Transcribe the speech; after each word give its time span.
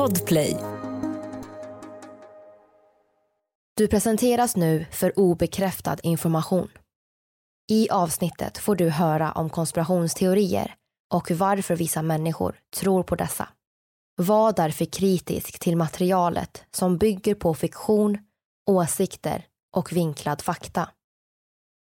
Podplay. 0.00 0.56
Du 3.76 3.88
presenteras 3.88 4.56
nu 4.56 4.86
för 4.90 5.18
obekräftad 5.18 5.96
information. 6.02 6.68
I 7.70 7.90
avsnittet 7.90 8.58
får 8.58 8.76
du 8.76 8.88
höra 8.88 9.32
om 9.32 9.50
konspirationsteorier 9.50 10.74
och 11.14 11.30
varför 11.30 11.76
vissa 11.76 12.02
människor 12.02 12.58
tror 12.76 13.02
på 13.02 13.16
dessa. 13.16 13.48
Var 14.16 14.52
därför 14.52 14.84
kritisk 14.84 15.58
till 15.58 15.76
materialet 15.76 16.64
som 16.70 16.98
bygger 16.98 17.34
på 17.34 17.54
fiktion, 17.54 18.18
åsikter 18.70 19.46
och 19.76 19.92
vinklad 19.92 20.42
fakta. 20.42 20.88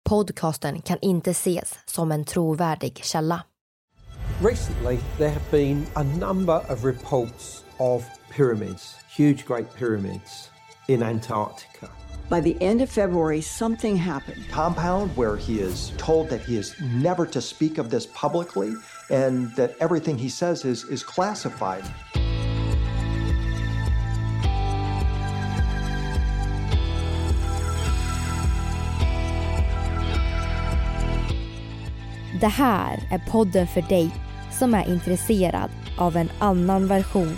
Podcasten 0.09 0.81
kan 0.81 0.97
inte 1.01 1.31
ses 1.31 1.79
som 1.85 2.11
en 2.11 2.25
trovärdig 2.25 3.01
källa. 3.03 3.43
Recently, 4.41 4.97
there 5.17 5.29
have 5.29 5.51
been 5.51 5.85
a 5.95 6.03
number 6.03 6.71
of 6.71 6.85
reports 6.85 7.63
of 7.79 8.05
pyramids, 8.29 8.97
huge 9.09 9.45
great 9.45 9.73
pyramids 9.73 10.49
in 10.87 11.03
Antarctica. 11.03 11.89
By 12.29 12.41
the 12.41 12.61
end 12.61 12.81
of 12.81 12.91
February, 12.91 13.41
something 13.41 13.95
happened. 13.95 14.47
compound 14.51 15.15
where 15.17 15.35
he 15.35 15.59
is 15.59 15.91
told 15.97 16.29
that 16.29 16.41
he 16.41 16.57
is 16.57 16.75
never 16.79 17.25
to 17.25 17.41
speak 17.41 17.79
of 17.79 17.89
this 17.89 18.05
publicly 18.07 18.75
and 19.09 19.51
that 19.55 19.75
everything 19.79 20.17
he 20.17 20.29
says 20.29 20.63
is, 20.63 20.83
is 20.85 21.03
classified. 21.03 21.83
Det 32.39 32.47
här 32.47 33.07
är 33.11 33.31
podden 33.31 33.67
för 33.67 33.81
dig 33.81 34.11
som 34.51 34.73
är 34.73 34.89
intresserad 34.89 35.69
av 35.97 36.17
en 36.17 36.29
annan 36.39 36.87
version 36.87 37.37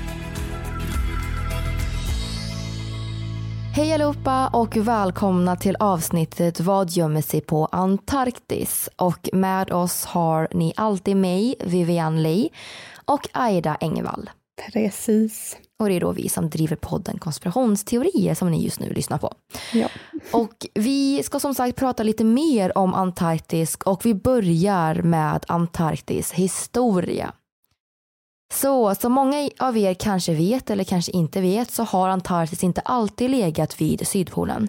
Hej 3.73 3.93
allihopa 3.93 4.47
och 4.47 4.77
välkomna 4.77 5.55
till 5.55 5.75
avsnittet 5.79 6.59
Vad 6.59 6.89
gömmer 6.89 7.21
sig 7.21 7.41
på 7.41 7.65
Antarktis? 7.65 8.89
Och 8.95 9.29
med 9.33 9.71
oss 9.71 10.05
har 10.05 10.47
ni 10.51 10.73
alltid 10.75 11.17
mig, 11.17 11.55
Vivian 11.59 12.23
Lee 12.23 12.49
och 13.05 13.27
Aida 13.31 13.77
Engvall. 13.81 14.29
Precis. 14.73 15.57
Och 15.79 15.89
det 15.89 15.95
är 15.95 15.99
då 15.99 16.11
vi 16.11 16.29
som 16.29 16.49
driver 16.49 16.75
podden 16.75 17.19
Konspirationsteorier 17.19 18.35
som 18.35 18.51
ni 18.51 18.63
just 18.63 18.79
nu 18.79 18.93
lyssnar 18.93 19.17
på. 19.17 19.33
Ja. 19.73 19.87
Och 20.31 20.67
vi 20.73 21.23
ska 21.23 21.39
som 21.39 21.55
sagt 21.55 21.77
prata 21.77 22.03
lite 22.03 22.23
mer 22.23 22.77
om 22.77 22.93
Antarktis 22.93 23.77
och 23.85 24.05
vi 24.05 24.13
börjar 24.13 24.95
med 24.95 25.45
Antarktis 25.47 26.31
historia. 26.31 27.33
Så 28.51 28.95
som 28.95 29.11
många 29.11 29.49
av 29.59 29.77
er 29.77 29.93
kanske 29.93 30.33
vet 30.33 30.69
eller 30.69 30.83
kanske 30.83 31.11
inte 31.11 31.41
vet 31.41 31.71
så 31.71 31.83
har 31.83 32.09
Antarktis 32.09 32.63
inte 32.63 32.81
alltid 32.81 33.29
legat 33.29 33.81
vid 33.81 34.07
Sydpolen. 34.07 34.67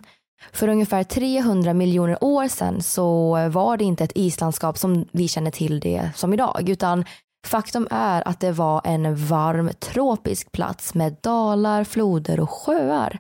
För 0.53 0.69
ungefär 0.69 1.05
300 1.05 1.75
miljoner 1.75 2.25
år 2.25 2.49
sedan 2.49 2.83
så 2.83 3.31
var 3.49 3.77
det 3.77 3.85
inte 3.85 4.05
ett 4.05 4.13
islandskap 4.15 4.79
som 4.79 5.07
vi 5.13 5.29
känner 5.29 5.51
till 5.51 5.81
det 5.81 6.11
som 6.15 6.33
idag 6.33 6.69
utan 6.69 7.05
faktum 7.47 7.89
är 7.91 8.29
att 8.29 8.41
det 8.41 8.53
var 8.53 8.81
en 8.85 9.17
varm 9.17 9.71
tropisk 9.81 10.53
plats 10.53 10.95
med 10.95 11.17
dalar, 11.23 11.85
floder 11.85 12.41
och 12.41 12.51
sjöar. 12.51 13.19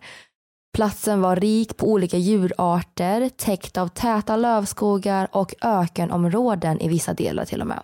Platsen 0.74 1.20
var 1.20 1.36
rik 1.36 1.76
på 1.76 1.86
olika 1.86 2.16
djurarter, 2.16 3.28
täckt 3.28 3.78
av 3.78 3.88
täta 3.88 4.36
lövskogar 4.36 5.28
och 5.32 5.54
ökenområden 5.62 6.80
i 6.80 6.88
vissa 6.88 7.14
delar 7.14 7.44
till 7.44 7.60
och 7.60 7.66
med. 7.66 7.82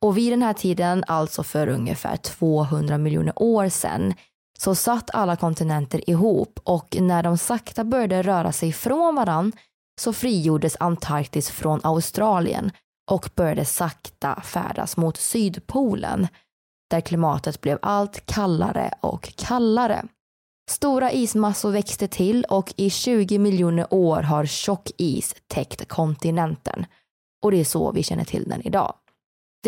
Och 0.00 0.16
vid 0.16 0.32
den 0.32 0.42
här 0.42 0.52
tiden, 0.52 1.04
alltså 1.06 1.42
för 1.42 1.68
ungefär 1.68 2.16
200 2.16 2.98
miljoner 2.98 3.32
år 3.36 3.68
sedan, 3.68 4.14
så 4.58 4.74
satt 4.74 5.10
alla 5.10 5.36
kontinenter 5.36 6.10
ihop 6.10 6.60
och 6.64 6.96
när 7.00 7.22
de 7.22 7.38
sakta 7.38 7.84
började 7.84 8.22
röra 8.22 8.52
sig 8.52 8.72
från 8.72 9.14
varann 9.14 9.52
så 10.00 10.12
frigjordes 10.12 10.76
Antarktis 10.80 11.50
från 11.50 11.80
Australien 11.82 12.70
och 13.10 13.30
började 13.34 13.64
sakta 13.64 14.40
färdas 14.40 14.96
mot 14.96 15.16
Sydpolen 15.16 16.28
där 16.90 17.00
klimatet 17.00 17.60
blev 17.60 17.78
allt 17.82 18.26
kallare 18.26 18.94
och 19.00 19.32
kallare. 19.36 20.04
Stora 20.70 21.12
ismassor 21.12 21.70
växte 21.70 22.08
till 22.08 22.44
och 22.44 22.74
i 22.76 22.90
20 22.90 23.38
miljoner 23.38 23.86
år 23.90 24.22
har 24.22 24.46
tjock 24.46 24.90
is 24.96 25.34
täckt 25.46 25.88
kontinenten. 25.88 26.86
Och 27.42 27.50
det 27.50 27.60
är 27.60 27.64
så 27.64 27.92
vi 27.92 28.02
känner 28.02 28.24
till 28.24 28.44
den 28.48 28.62
idag. 28.62 28.94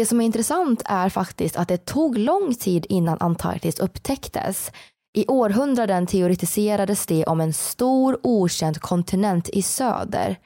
Det 0.00 0.06
som 0.06 0.20
är 0.20 0.24
intressant 0.24 0.82
är 0.84 1.08
faktiskt 1.08 1.56
att 1.56 1.68
det 1.68 1.86
tog 1.86 2.18
lång 2.18 2.54
tid 2.54 2.86
innan 2.88 3.16
Antarktis 3.20 3.80
upptäcktes. 3.80 4.72
I 5.16 5.26
århundraden 5.28 6.06
teoretiserades 6.06 7.06
det 7.06 7.24
om 7.24 7.40
en 7.40 7.52
stor 7.52 8.20
okänd 8.22 8.80
kontinent 8.80 9.48
i 9.48 9.62
söder. 9.62 10.36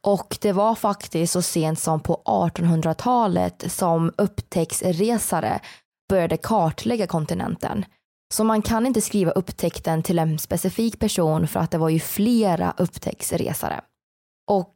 Och 0.00 0.38
det 0.40 0.52
var 0.52 0.74
faktiskt 0.74 1.32
så 1.32 1.42
sent 1.42 1.78
som 1.78 2.00
på 2.00 2.22
1800-talet 2.24 3.64
som 3.72 4.12
upptäcktsresare 4.18 5.60
började 6.08 6.36
kartlägga 6.36 7.06
kontinenten. 7.06 7.84
Så 8.34 8.44
man 8.44 8.62
kan 8.62 8.86
inte 8.86 9.00
skriva 9.00 9.30
upptäckten 9.30 10.02
till 10.02 10.18
en 10.18 10.38
specifik 10.38 10.98
person 10.98 11.48
för 11.48 11.60
att 11.60 11.70
det 11.70 11.78
var 11.78 11.88
ju 11.88 12.00
flera 12.00 12.74
upptäcktsresare. 12.78 13.80
Och 14.50 14.74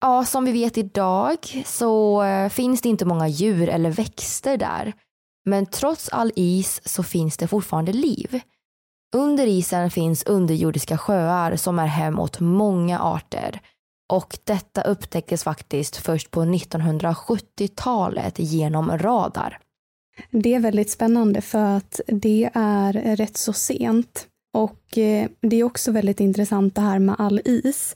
ja, 0.00 0.24
som 0.24 0.44
vi 0.44 0.52
vet 0.52 0.78
idag 0.78 1.38
så 1.66 2.22
eh, 2.22 2.48
finns 2.48 2.80
det 2.80 2.88
inte 2.88 3.04
många 3.04 3.28
djur 3.28 3.68
eller 3.68 3.90
växter 3.90 4.56
där. 4.56 4.92
Men 5.44 5.66
trots 5.66 6.08
all 6.08 6.32
is 6.36 6.80
så 6.84 7.02
finns 7.02 7.36
det 7.36 7.48
fortfarande 7.48 7.92
liv. 7.92 8.40
Under 9.14 9.46
isen 9.46 9.90
finns 9.90 10.22
underjordiska 10.24 10.98
sjöar 10.98 11.56
som 11.56 11.78
är 11.78 11.86
hem 11.86 12.18
åt 12.18 12.40
många 12.40 13.00
arter. 13.00 13.60
Och 14.12 14.38
detta 14.44 14.82
upptäcktes 14.82 15.44
faktiskt 15.44 15.96
först 15.96 16.30
på 16.30 16.40
1970-talet 16.40 18.34
genom 18.38 18.98
radar. 18.98 19.58
Det 20.30 20.54
är 20.54 20.60
väldigt 20.60 20.90
spännande 20.90 21.40
för 21.40 21.76
att 21.76 22.00
det 22.06 22.50
är 22.54 23.16
rätt 23.16 23.36
så 23.36 23.52
sent. 23.52 24.26
Och 24.54 24.98
eh, 24.98 25.28
det 25.40 25.56
är 25.56 25.64
också 25.64 25.92
väldigt 25.92 26.20
intressant 26.20 26.74
det 26.74 26.80
här 26.80 26.98
med 26.98 27.14
all 27.18 27.40
is. 27.44 27.94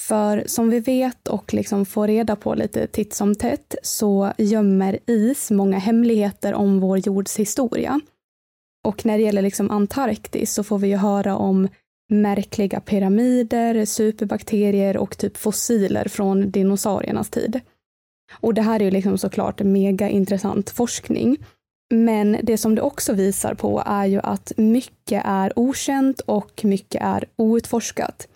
För 0.00 0.44
som 0.46 0.70
vi 0.70 0.80
vet 0.80 1.28
och 1.28 1.54
liksom 1.54 1.86
får 1.86 2.06
reda 2.06 2.36
på 2.36 2.54
lite 2.54 2.86
titt 2.86 3.14
som 3.14 3.34
tätt 3.34 3.74
så 3.82 4.32
gömmer 4.38 4.98
is 5.06 5.50
många 5.50 5.78
hemligheter 5.78 6.54
om 6.54 6.80
vår 6.80 6.98
jords 6.98 7.36
historia. 7.36 8.00
Och 8.84 9.06
när 9.06 9.18
det 9.18 9.24
gäller 9.24 9.42
liksom 9.42 9.70
Antarktis 9.70 10.54
så 10.54 10.64
får 10.64 10.78
vi 10.78 10.88
ju 10.88 10.96
höra 10.96 11.36
om 11.36 11.68
märkliga 12.10 12.80
pyramider, 12.80 13.84
superbakterier 13.84 14.96
och 14.96 15.18
typ 15.18 15.36
fossiler 15.36 16.08
från 16.08 16.50
dinosauriernas 16.50 17.30
tid. 17.30 17.60
Och 18.40 18.54
det 18.54 18.62
här 18.62 18.80
är 18.80 18.84
ju 18.84 18.90
liksom 18.90 19.18
såklart 19.18 19.60
mega 19.62 20.08
intressant 20.08 20.70
forskning. 20.70 21.36
Men 21.94 22.36
det 22.42 22.58
som 22.58 22.74
det 22.74 22.82
också 22.82 23.12
visar 23.12 23.54
på 23.54 23.82
är 23.86 24.06
ju 24.06 24.20
att 24.20 24.52
mycket 24.56 25.22
är 25.24 25.58
okänt 25.58 26.20
och 26.20 26.60
mycket 26.64 27.02
är 27.02 27.24
outforskat. 27.36 28.28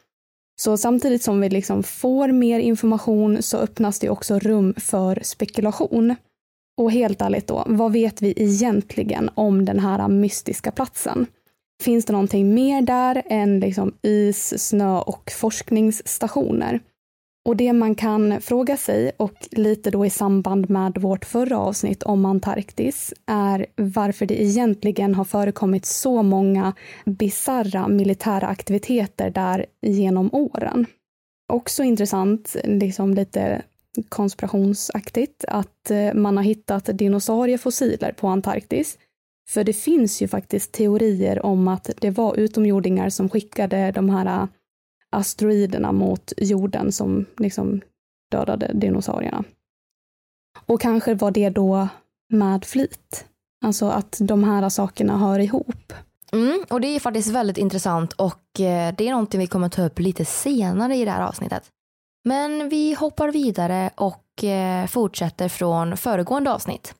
Så 0.63 0.77
samtidigt 0.77 1.23
som 1.23 1.41
vi 1.41 1.49
liksom 1.49 1.83
får 1.83 2.29
mer 2.29 2.59
information 2.59 3.43
så 3.43 3.59
öppnas 3.59 3.99
det 3.99 4.11
också 4.11 4.39
rum 4.39 4.75
för 4.77 5.21
spekulation. 5.23 6.15
Och 6.77 6.93
helt 6.93 7.23
ärligt 7.23 7.47
då, 7.47 7.65
vad 7.67 7.93
vet 7.93 8.23
vi 8.23 8.35
egentligen 8.37 9.31
om 9.35 9.65
den 9.65 9.79
här 9.79 10.09
mystiska 10.09 10.71
platsen? 10.71 11.27
Finns 11.83 12.05
det 12.05 12.13
någonting 12.13 12.55
mer 12.55 12.83
där 12.83 13.23
än 13.27 13.61
liksom 13.61 13.93
is, 14.03 14.69
snö 14.69 14.99
och 14.99 15.33
forskningsstationer? 15.37 16.81
Och 17.45 17.57
det 17.57 17.73
man 17.73 17.95
kan 17.95 18.41
fråga 18.41 18.77
sig, 18.77 19.13
och 19.17 19.49
lite 19.51 19.91
då 19.91 20.07
i 20.07 20.11
samband 20.11 20.71
med 20.71 20.99
vårt 20.99 21.25
förra 21.25 21.59
avsnitt 21.59 22.03
om 22.03 22.25
Antarktis, 22.25 23.15
är 23.27 23.67
varför 23.77 24.27
det 24.27 24.43
egentligen 24.43 25.15
har 25.15 25.25
förekommit 25.25 25.87
så 25.87 26.23
många 26.23 26.73
bizarra 27.05 27.89
militära 27.89 28.47
aktiviteter 28.47 29.31
där 29.31 29.67
genom 29.83 30.35
åren. 30.35 30.87
Också 31.53 31.83
intressant, 31.83 32.57
liksom 32.65 33.15
lite 33.15 33.63
konspirationsaktigt, 34.09 35.45
att 35.49 35.91
eh, 35.91 36.15
man 36.15 36.37
har 36.37 36.45
hittat 36.45 36.85
dinosauriefossiler 36.85 38.13
på 38.13 38.29
Antarktis. 38.29 38.99
För 39.49 39.65
det 39.65 39.73
finns 39.73 40.23
ju 40.23 40.29
faktiskt 40.29 40.73
teorier 40.73 41.47
om 41.47 41.69
att 41.69 41.91
det 42.01 42.11
var 42.11 42.37
utomjordingar 42.37 43.11
som 43.11 43.29
skickade 43.29 43.93
de 43.93 44.11
här 44.11 44.49
asteroiderna 45.11 45.93
mot 45.93 46.33
jorden 46.37 46.93
som 46.93 47.27
liksom 47.37 47.81
dödade 48.31 48.71
dinosaurierna. 48.75 49.45
Och 50.67 50.81
kanske 50.81 51.15
var 51.15 51.31
det 51.31 51.51
då 51.51 51.89
med 52.29 52.65
flit. 52.65 53.25
Alltså 53.65 53.89
att 53.89 54.17
de 54.21 54.45
här 54.45 54.69
sakerna 54.69 55.19
hör 55.19 55.39
ihop. 55.39 55.93
Mm, 56.33 56.65
och 56.71 56.81
det 56.81 56.89
är 56.89 57.01
faktiskt 57.01 57.29
väldigt 57.29 57.59
intressant 57.59 58.13
och 58.13 58.61
eh, 58.61 58.95
det 58.95 59.09
är 59.09 59.11
någonting 59.11 59.41
vi 59.41 59.47
kommer 59.47 59.69
ta 59.69 59.85
upp 59.85 59.99
lite 59.99 60.25
senare 60.25 60.97
i 60.97 61.05
det 61.05 61.11
här 61.11 61.27
avsnittet. 61.27 61.63
Men 62.25 62.69
vi 62.69 62.95
hoppar 62.95 63.33
vidare 63.33 63.91
och 63.97 64.45
eh, 64.45 64.87
fortsätter 64.87 65.49
från 65.49 65.97
föregående 65.97 66.53
avsnitt. 66.53 66.95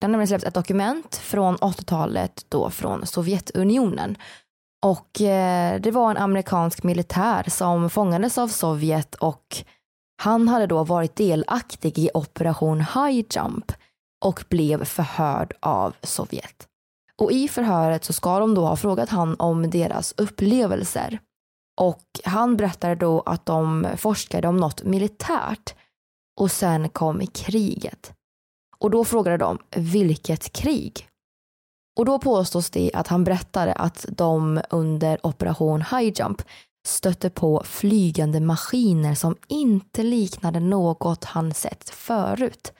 Det 0.00 0.06
har 0.06 0.10
nämligen 0.10 0.28
släppts 0.28 0.46
ett 0.46 0.54
dokument 0.54 1.16
från 1.16 1.56
80-talet 1.56 2.46
då 2.48 2.70
från 2.70 3.06
Sovjetunionen. 3.06 4.16
Och 4.86 5.20
eh, 5.20 5.80
det 5.80 5.90
var 5.90 6.10
en 6.10 6.16
amerikansk 6.16 6.82
militär 6.82 7.44
som 7.50 7.90
fångades 7.90 8.38
av 8.38 8.48
Sovjet 8.48 9.14
och 9.14 9.64
han 10.22 10.48
hade 10.48 10.66
då 10.66 10.84
varit 10.84 11.16
delaktig 11.16 11.98
i 11.98 12.10
operation 12.14 12.80
High 12.80 13.26
Jump 13.30 13.72
och 14.24 14.44
blev 14.48 14.84
förhörd 14.84 15.52
av 15.60 15.94
Sovjet. 16.02 16.66
Och 17.16 17.32
i 17.32 17.48
förhöret 17.48 18.04
så 18.04 18.12
ska 18.12 18.38
de 18.38 18.54
då 18.54 18.66
ha 18.66 18.76
frågat 18.76 19.08
han 19.08 19.36
om 19.38 19.70
deras 19.70 20.14
upplevelser. 20.16 21.18
Och 21.80 22.04
han 22.24 22.56
berättade 22.56 22.94
då 22.94 23.20
att 23.20 23.46
de 23.46 23.86
forskade 23.96 24.48
om 24.48 24.56
något 24.56 24.84
militärt 24.84 25.74
och 26.40 26.50
sen 26.50 26.88
kom 26.88 27.26
kriget. 27.26 28.12
Och 28.78 28.90
då 28.90 29.04
frågade 29.04 29.36
de 29.36 29.58
vilket 29.76 30.52
krig? 30.52 31.09
Och 31.98 32.04
då 32.04 32.18
påstås 32.18 32.70
det 32.70 32.90
att 32.94 33.08
han 33.08 33.24
berättade 33.24 33.72
att 33.72 34.06
de 34.08 34.60
under 34.70 35.26
operation 35.26 35.82
High 35.82 36.12
Jump 36.20 36.42
stötte 36.86 37.30
på 37.30 37.62
flygande 37.64 38.40
maskiner 38.40 39.14
som 39.14 39.36
inte 39.48 40.02
liknade 40.02 40.60
något 40.60 41.24
han 41.24 41.54
sett 41.54 41.90
förut. 41.90 42.72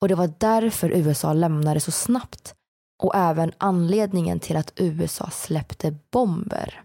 Och 0.00 0.08
det 0.08 0.14
var 0.14 0.32
därför 0.38 0.90
USA 0.90 1.32
lämnade 1.32 1.80
så 1.80 1.90
snabbt 1.90 2.54
och 3.02 3.14
även 3.14 3.52
anledningen 3.58 4.40
till 4.40 4.56
att 4.56 4.72
USA 4.76 5.30
släppte 5.30 5.96
bomber. 6.10 6.82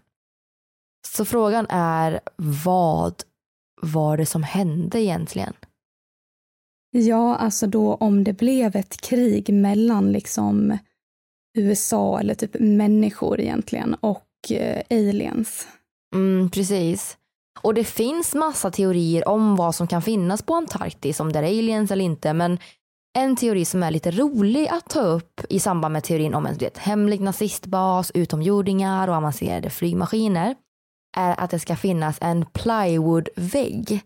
Så 1.08 1.24
frågan 1.24 1.66
är 1.68 2.20
vad 2.36 3.22
var 3.82 4.16
det 4.16 4.26
som 4.26 4.42
hände 4.42 5.00
egentligen? 5.00 5.52
Ja, 6.90 7.36
alltså 7.36 7.66
då 7.66 7.94
om 7.94 8.24
det 8.24 8.32
blev 8.32 8.76
ett 8.76 9.00
krig 9.00 9.54
mellan 9.54 10.12
liksom 10.12 10.78
USA 11.54 12.20
eller 12.20 12.34
typ 12.34 12.56
människor 12.60 13.40
egentligen 13.40 13.94
och 13.94 14.26
eh, 14.50 14.82
aliens. 14.90 15.68
Mm, 16.14 16.50
precis. 16.50 17.16
Och 17.62 17.74
det 17.74 17.84
finns 17.84 18.34
massa 18.34 18.70
teorier 18.70 19.28
om 19.28 19.56
vad 19.56 19.74
som 19.74 19.86
kan 19.86 20.02
finnas 20.02 20.42
på 20.42 20.54
Antarktis, 20.54 21.20
om 21.20 21.32
det 21.32 21.38
är 21.38 21.42
aliens 21.42 21.90
eller 21.90 22.04
inte, 22.04 22.32
men 22.32 22.58
en 23.18 23.36
teori 23.36 23.64
som 23.64 23.82
är 23.82 23.90
lite 23.90 24.10
rolig 24.10 24.68
att 24.68 24.88
ta 24.88 25.00
upp 25.00 25.40
i 25.48 25.60
samband 25.60 25.92
med 25.92 26.04
teorin 26.04 26.34
om 26.34 26.46
en 26.46 26.56
vet, 26.56 26.78
hemlig 26.78 27.20
nazistbas, 27.20 28.10
utomjordingar 28.14 29.08
och 29.08 29.14
avancerade 29.14 29.70
flygmaskiner 29.70 30.54
är 31.16 31.40
att 31.40 31.50
det 31.50 31.58
ska 31.58 31.76
finnas 31.76 32.18
en 32.20 32.46
plywoodvägg, 32.46 34.00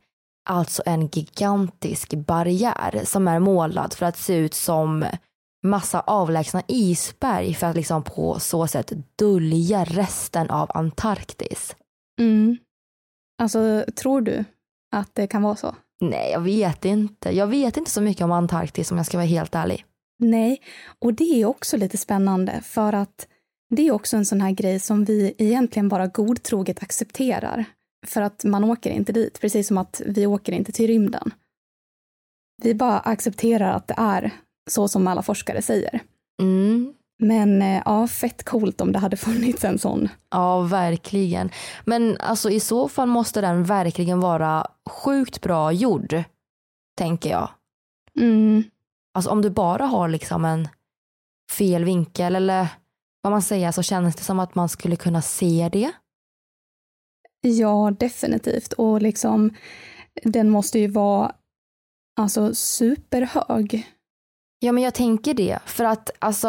alltså 0.49 0.83
en 0.87 1.07
gigantisk 1.07 2.15
barriär 2.15 3.01
som 3.05 3.29
är 3.29 3.39
målad 3.39 3.95
för 3.95 4.07
att 4.07 4.19
se 4.19 4.35
ut 4.35 4.55
som 4.55 5.05
massa 5.67 6.01
avlägsna 6.01 6.63
isberg 6.69 7.55
för 7.55 7.67
att 7.67 7.77
liksom 7.77 8.03
på 8.03 8.39
så 8.39 8.67
sätt 8.67 8.93
dölja 9.17 9.85
resten 9.85 10.51
av 10.51 10.71
Antarktis. 10.75 11.77
Mm. 12.21 12.57
Alltså, 13.43 13.85
tror 13.97 14.21
du 14.21 14.45
att 14.97 15.15
det 15.15 15.27
kan 15.27 15.43
vara 15.43 15.57
så? 15.57 15.75
Nej, 16.01 16.31
jag 16.33 16.41
vet 16.41 16.85
inte. 16.85 17.37
Jag 17.37 17.47
vet 17.47 17.77
inte 17.77 17.91
så 17.91 18.01
mycket 18.01 18.25
om 18.25 18.33
Antarktis 18.33 18.91
om 18.91 18.97
jag 18.97 19.07
ska 19.07 19.17
vara 19.17 19.27
helt 19.27 19.55
ärlig. 19.55 19.85
Nej, 20.19 20.61
och 20.99 21.15
det 21.15 21.43
är 21.43 21.47
också 21.47 21.77
lite 21.77 21.97
spännande 21.97 22.61
för 22.63 22.93
att 22.93 23.29
det 23.71 23.89
är 23.89 23.93
också 23.93 24.17
en 24.17 24.27
sån 24.27 24.41
här 24.41 24.51
grej 24.51 24.81
som 24.81 25.05
vi 25.05 25.35
egentligen 25.39 25.89
bara 25.89 26.07
godtroget 26.07 26.83
accepterar. 26.83 27.65
För 28.07 28.23
att 28.23 28.45
man 28.45 28.65
åker 28.65 28.91
inte 28.91 29.13
dit, 29.13 29.41
precis 29.41 29.69
som 29.69 29.79
att 29.79 30.03
vi 30.07 30.27
åker 30.27 30.53
inte 30.53 30.73
till 30.73 30.87
rymden. 30.87 31.31
Vi 32.63 32.75
bara 32.75 32.99
accepterar 32.99 33.73
att 33.73 33.89
det 33.89 33.95
är 33.99 34.31
så 34.71 34.89
som 34.89 35.07
alla 35.07 35.23
forskare 35.23 35.63
säger. 35.63 36.01
Mm. 36.43 36.95
Men 37.19 37.63
eh, 37.63 37.83
ja, 37.85 38.07
fett 38.07 38.45
coolt 38.45 38.81
om 38.81 38.93
det 38.93 38.99
hade 38.99 39.17
funnits 39.27 39.65
en 39.65 39.79
sån. 39.79 40.09
Ja, 40.31 40.61
verkligen. 40.61 41.51
Men 41.85 42.17
alltså 42.21 42.51
i 42.51 42.61
så 42.61 42.89
fall 42.89 43.09
måste 43.09 43.41
den 43.41 43.65
verkligen 43.65 44.21
vara 44.21 44.67
sjukt 44.91 45.41
bra 45.41 45.73
gjord, 45.73 46.23
tänker 46.99 47.31
jag. 47.31 47.51
Mm. 48.21 48.65
Alltså 49.15 49.31
om 49.31 49.43
du 49.43 49.51
bara 49.51 49.87
har 49.87 50.09
liksom 50.09 50.45
en 50.45 50.69
fel 51.53 51.85
vinkel 51.85 52.37
eller 52.37 52.69
vad 53.23 53.33
man 53.33 53.43
säger 53.43 53.73
så 53.73 53.83
känns 53.83 54.17
det 54.17 54.25
som 54.25 54.41
att 54.41 54.55
man 54.55 54.69
skulle 54.69 54.97
kunna 54.97 55.23
se 55.23 55.69
det. 55.73 55.93
Ja, 57.41 57.93
definitivt. 57.99 58.73
Och 58.73 59.03
liksom 59.03 59.55
den 60.23 60.51
måste 60.51 60.79
ju 60.79 60.89
vara 60.89 61.33
alltså 62.17 62.55
superhög. 62.55 63.96
Ja, 64.59 64.73
men 64.73 64.83
jag 64.83 64.95
tänker 64.95 65.35
det. 65.35 65.59
För 65.67 65.85
att 65.85 66.11
alltså 66.19 66.49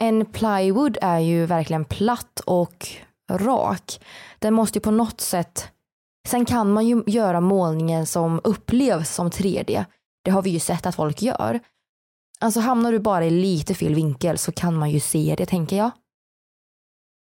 en 0.00 0.26
plywood 0.26 0.98
är 1.02 1.18
ju 1.18 1.46
verkligen 1.46 1.84
platt 1.84 2.40
och 2.46 2.88
rak. 3.30 4.00
Den 4.38 4.54
måste 4.54 4.78
ju 4.78 4.82
på 4.82 4.90
något 4.90 5.20
sätt 5.20 5.72
Sen 6.28 6.44
kan 6.44 6.72
man 6.72 6.86
ju 6.86 7.02
göra 7.06 7.40
målningen 7.40 8.06
som 8.06 8.40
upplevs 8.44 9.14
som 9.14 9.30
3D. 9.30 9.84
Det 10.24 10.30
har 10.30 10.42
vi 10.42 10.50
ju 10.50 10.58
sett 10.58 10.86
att 10.86 10.94
folk 10.94 11.22
gör. 11.22 11.60
Alltså 12.40 12.60
hamnar 12.60 12.92
du 12.92 12.98
bara 12.98 13.24
i 13.24 13.30
lite 13.30 13.74
fel 13.74 13.94
vinkel 13.94 14.38
så 14.38 14.52
kan 14.52 14.74
man 14.74 14.90
ju 14.90 15.00
se 15.00 15.34
det 15.38 15.46
tänker 15.46 15.76
jag. 15.76 15.90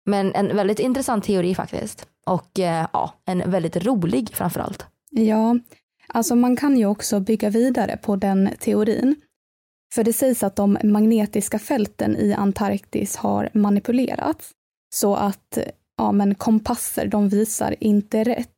Men 0.06 0.36
en 0.36 0.56
väldigt 0.56 0.80
intressant 0.80 1.24
teori 1.24 1.56
faktiskt. 1.56 2.08
Och 2.26 2.60
eh, 2.60 2.88
ja, 2.94 3.14
en 3.26 3.52
väldigt 3.52 3.76
rolig 3.76 4.30
framförallt. 4.34 4.86
Ja, 5.10 5.60
alltså 6.08 6.36
man 6.36 6.56
kan 6.56 6.78
ju 6.78 6.86
också 6.86 7.20
bygga 7.20 7.50
vidare 7.50 7.98
på 7.98 8.16
den 8.16 8.50
teorin. 8.60 9.16
För 9.94 10.04
det 10.04 10.14
sägs 10.14 10.44
att 10.44 10.56
de 10.56 10.78
magnetiska 10.84 11.60
fälten 11.60 12.16
i 12.18 12.34
Antarktis 12.34 13.16
har 13.16 13.50
manipulerats 13.54 14.52
så 14.96 15.16
att 15.16 15.58
ja, 15.98 16.12
men 16.12 16.36
kompasser 16.36 17.08
de 17.08 17.30
visar 17.30 17.76
inte 17.80 18.24
rätt. 18.24 18.50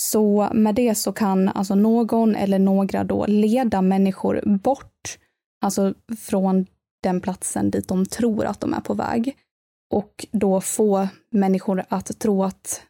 Så 0.00 0.48
med 0.52 0.74
det 0.74 0.94
så 0.94 1.12
kan 1.12 1.48
alltså 1.48 1.74
någon 1.74 2.36
eller 2.36 2.58
några 2.58 3.04
då 3.04 3.26
leda 3.26 3.82
människor 3.82 4.42
bort, 4.44 5.18
alltså 5.60 5.94
från 6.18 6.66
den 7.02 7.20
platsen 7.20 7.70
dit 7.70 7.88
de 7.88 8.06
tror 8.06 8.44
att 8.44 8.60
de 8.60 8.74
är 8.74 8.80
på 8.80 8.94
väg. 8.94 9.36
Och 9.90 10.26
då 10.32 10.60
få 10.60 11.08
människor 11.30 11.84
att 11.88 12.18
tro 12.18 12.44
att 12.44 12.82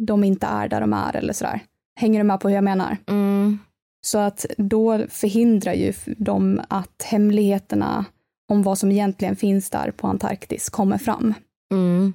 de 0.00 0.24
inte 0.24 0.46
är 0.46 0.68
där 0.68 0.80
de 0.80 0.92
är 0.92 1.16
eller 1.16 1.32
sådär. 1.32 1.60
Hänger 2.00 2.20
du 2.20 2.24
med 2.24 2.40
på 2.40 2.48
hur 2.48 2.54
jag 2.54 2.64
menar? 2.64 2.96
Mm. 3.06 3.58
Så 4.06 4.18
att 4.18 4.46
då 4.56 5.06
förhindrar 5.08 5.72
ju 5.72 5.94
de 6.18 6.60
att 6.68 7.02
hemligheterna 7.02 8.04
om 8.48 8.62
vad 8.62 8.78
som 8.78 8.92
egentligen 8.92 9.36
finns 9.36 9.70
där 9.70 9.90
på 9.90 10.06
Antarktis 10.06 10.68
kommer 10.68 10.98
fram. 10.98 11.34
Mm. 11.72 12.14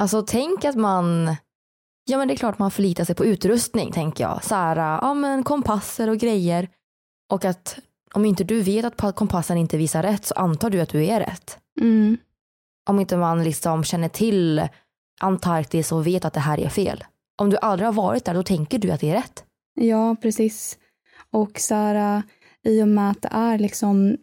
Alltså 0.00 0.22
tänk 0.22 0.64
att 0.64 0.76
man, 0.76 1.36
ja 2.04 2.18
men 2.18 2.28
det 2.28 2.34
är 2.34 2.36
klart 2.36 2.58
man 2.58 2.70
förlitar 2.70 3.04
sig 3.04 3.14
på 3.14 3.24
utrustning 3.24 3.92
tänker 3.92 4.24
jag. 4.24 4.44
Så 4.44 4.54
här, 4.54 4.76
ja 4.76 5.14
men 5.14 5.42
kompasser 5.44 6.10
och 6.10 6.18
grejer. 6.18 6.68
Och 7.32 7.44
att 7.44 7.78
om 8.14 8.24
inte 8.24 8.44
du 8.44 8.62
vet 8.62 9.02
att 9.02 9.16
kompassen 9.16 9.58
inte 9.58 9.76
visar 9.76 10.02
rätt 10.02 10.24
så 10.24 10.34
antar 10.34 10.70
du 10.70 10.80
att 10.80 10.88
du 10.88 11.04
är 11.04 11.20
rätt. 11.20 11.58
Mm. 11.80 12.16
Om 12.88 13.00
inte 13.00 13.16
man 13.16 13.44
liksom 13.44 13.84
känner 13.84 14.08
till 14.08 14.68
Antarktis 15.20 15.92
och 15.92 16.06
vet 16.06 16.24
att 16.24 16.34
det 16.34 16.40
här 16.40 16.60
är 16.60 16.68
fel. 16.68 17.04
Om 17.38 17.50
du 17.50 17.56
aldrig 17.56 17.86
har 17.86 17.92
varit 17.92 18.24
där 18.24 18.34
då 18.34 18.42
tänker 18.42 18.78
du 18.78 18.90
att 18.90 19.00
det 19.00 19.10
är 19.10 19.14
rätt. 19.14 19.44
Ja, 19.74 20.16
precis. 20.22 20.78
Och 21.36 21.60
så 21.60 21.74
här, 21.74 22.22
i 22.62 22.82
och 22.82 22.88
med 22.88 23.10
att 23.10 23.22
det 23.22 23.28
är 23.32 23.58
liksom 23.58 24.16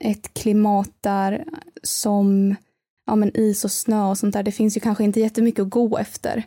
ett 0.00 0.34
klimat 0.34 0.90
där 1.00 1.44
som 1.82 2.54
ja, 3.06 3.16
men 3.16 3.36
is 3.36 3.64
och 3.64 3.70
snö 3.70 4.08
och 4.08 4.18
sånt 4.18 4.32
där, 4.32 4.42
det 4.42 4.52
finns 4.52 4.76
ju 4.76 4.80
kanske 4.80 5.04
inte 5.04 5.20
jättemycket 5.20 5.62
att 5.62 5.70
gå 5.70 5.98
efter. 5.98 6.42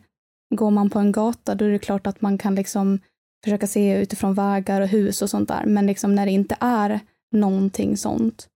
Går 0.56 0.72
man 0.72 0.90
på 0.90 1.00
en 1.00 1.12
gata 1.12 1.56
då 1.56 1.66
är 1.66 1.70
det 1.70 1.80
klart 1.80 2.08
att 2.08 2.22
man 2.22 2.38
kan 2.38 2.56
liksom 2.56 3.00
försöka 3.44 3.68
se 3.68 4.02
utifrån 4.02 4.34
vägar 4.34 4.82
och 4.82 4.88
hus 4.88 5.22
och 5.22 5.30
sånt 5.30 5.48
där. 5.48 5.66
Men 5.66 5.88
liksom 5.88 6.16
när 6.16 6.26
det 6.26 6.32
inte 6.32 6.58
är 6.60 7.00
någonting 7.32 7.98
sånt, 7.98 8.48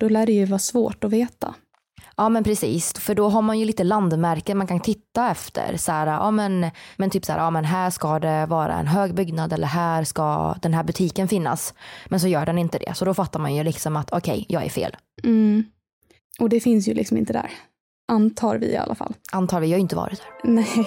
då 0.00 0.08
lär 0.08 0.26
det 0.26 0.32
ju 0.32 0.44
vara 0.44 0.58
svårt 0.58 1.04
att 1.04 1.12
veta. 1.12 1.54
Ja 2.20 2.28
men 2.28 2.44
precis, 2.44 2.92
för 2.98 3.14
då 3.14 3.28
har 3.28 3.42
man 3.42 3.58
ju 3.58 3.64
lite 3.64 3.84
landmärken 3.84 4.58
man 4.58 4.66
kan 4.66 4.80
titta 4.80 5.30
efter. 5.30 5.76
Så 5.76 5.92
här, 5.92 6.06
ja, 6.06 6.30
men, 6.30 6.70
men 6.96 7.10
typ 7.10 7.24
så 7.24 7.32
här, 7.32 7.38
ja, 7.38 7.50
men 7.50 7.64
här 7.64 7.90
ska 7.90 8.18
det 8.18 8.46
vara 8.46 8.74
en 8.74 8.86
hög 8.86 9.14
byggnad 9.14 9.52
eller 9.52 9.66
här 9.66 10.04
ska 10.04 10.54
den 10.62 10.74
här 10.74 10.82
butiken 10.82 11.28
finnas. 11.28 11.74
Men 12.06 12.20
så 12.20 12.28
gör 12.28 12.46
den 12.46 12.58
inte 12.58 12.78
det, 12.78 12.94
så 12.96 13.04
då 13.04 13.14
fattar 13.14 13.40
man 13.40 13.54
ju 13.54 13.64
liksom 13.64 13.96
att 13.96 14.12
okej, 14.12 14.32
okay, 14.32 14.44
jag 14.48 14.64
är 14.64 14.68
fel. 14.68 14.96
Mm. 15.24 15.64
Och 16.40 16.48
det 16.48 16.60
finns 16.60 16.88
ju 16.88 16.94
liksom 16.94 17.16
inte 17.16 17.32
där. 17.32 17.50
Antar 18.08 18.58
vi 18.58 18.66
i 18.66 18.76
alla 18.76 18.94
fall. 18.94 19.14
Antar 19.32 19.60
vi, 19.60 19.66
jag 19.66 19.74
har 19.74 19.80
inte 19.80 19.96
varit 19.96 20.22
där. 20.42 20.50
Nej. 20.50 20.86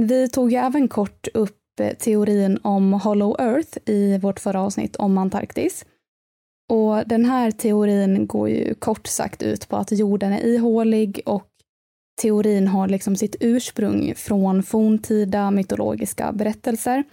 Vi 0.00 0.28
tog 0.28 0.52
ju 0.52 0.58
även 0.58 0.88
kort 0.88 1.28
upp 1.34 1.80
eh, 1.80 1.94
teorin 1.96 2.58
om 2.62 2.92
Hollow 2.92 3.36
Earth 3.40 3.78
i 3.86 4.18
vårt 4.18 4.40
förra 4.40 4.62
avsnitt 4.62 4.96
om 4.96 5.18
Antarktis. 5.18 5.84
Och 6.68 7.08
den 7.08 7.24
här 7.24 7.50
teorin 7.50 8.26
går 8.26 8.48
ju 8.48 8.74
kort 8.74 9.06
sagt 9.06 9.42
ut 9.42 9.68
på 9.68 9.76
att 9.76 9.92
jorden 9.92 10.32
är 10.32 10.46
ihålig 10.46 11.20
och 11.26 11.48
teorin 12.22 12.68
har 12.68 12.88
liksom 12.88 13.16
sitt 13.16 13.36
ursprung 13.40 14.14
från 14.16 14.62
forntida 14.62 15.50
mytologiska 15.50 16.32
berättelser. 16.32 17.04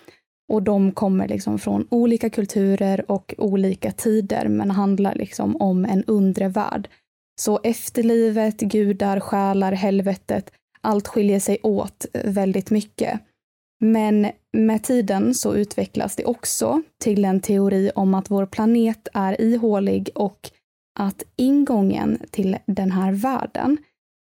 Och 0.54 0.64
de 0.64 0.92
kommer 0.92 1.28
liksom 1.28 1.60
från 1.60 1.88
olika 1.92 2.30
kulturer 2.30 3.12
och 3.12 3.36
olika 3.38 3.92
tider 3.92 4.48
men 4.48 4.72
handlar 4.72 5.16
liksom 5.16 5.56
om 5.56 5.86
en 5.86 6.04
undre 6.04 6.48
värld. 6.48 6.90
Så 7.42 7.60
efterlivet, 7.64 8.60
gudar, 8.60 9.20
själar, 9.20 9.72
helvetet, 9.72 10.52
allt 10.86 11.08
skiljer 11.08 11.40
sig 11.40 11.58
åt 11.64 12.06
väldigt 12.24 12.70
mycket. 12.70 13.20
Men 13.80 14.32
med 14.54 14.84
tiden 14.84 15.34
så 15.34 15.56
utvecklas 15.56 16.16
det 16.16 16.26
också 16.26 16.82
till 17.04 17.26
en 17.26 17.40
teori 17.40 17.92
om 17.96 18.14
att 18.14 18.32
vår 18.32 18.46
planet 18.46 19.08
är 19.14 19.42
ihålig 19.42 20.10
och 20.16 20.50
att 21.00 21.24
ingången 21.36 22.20
till 22.32 22.58
den 22.66 22.92
här 22.92 23.12
världen 23.12 23.78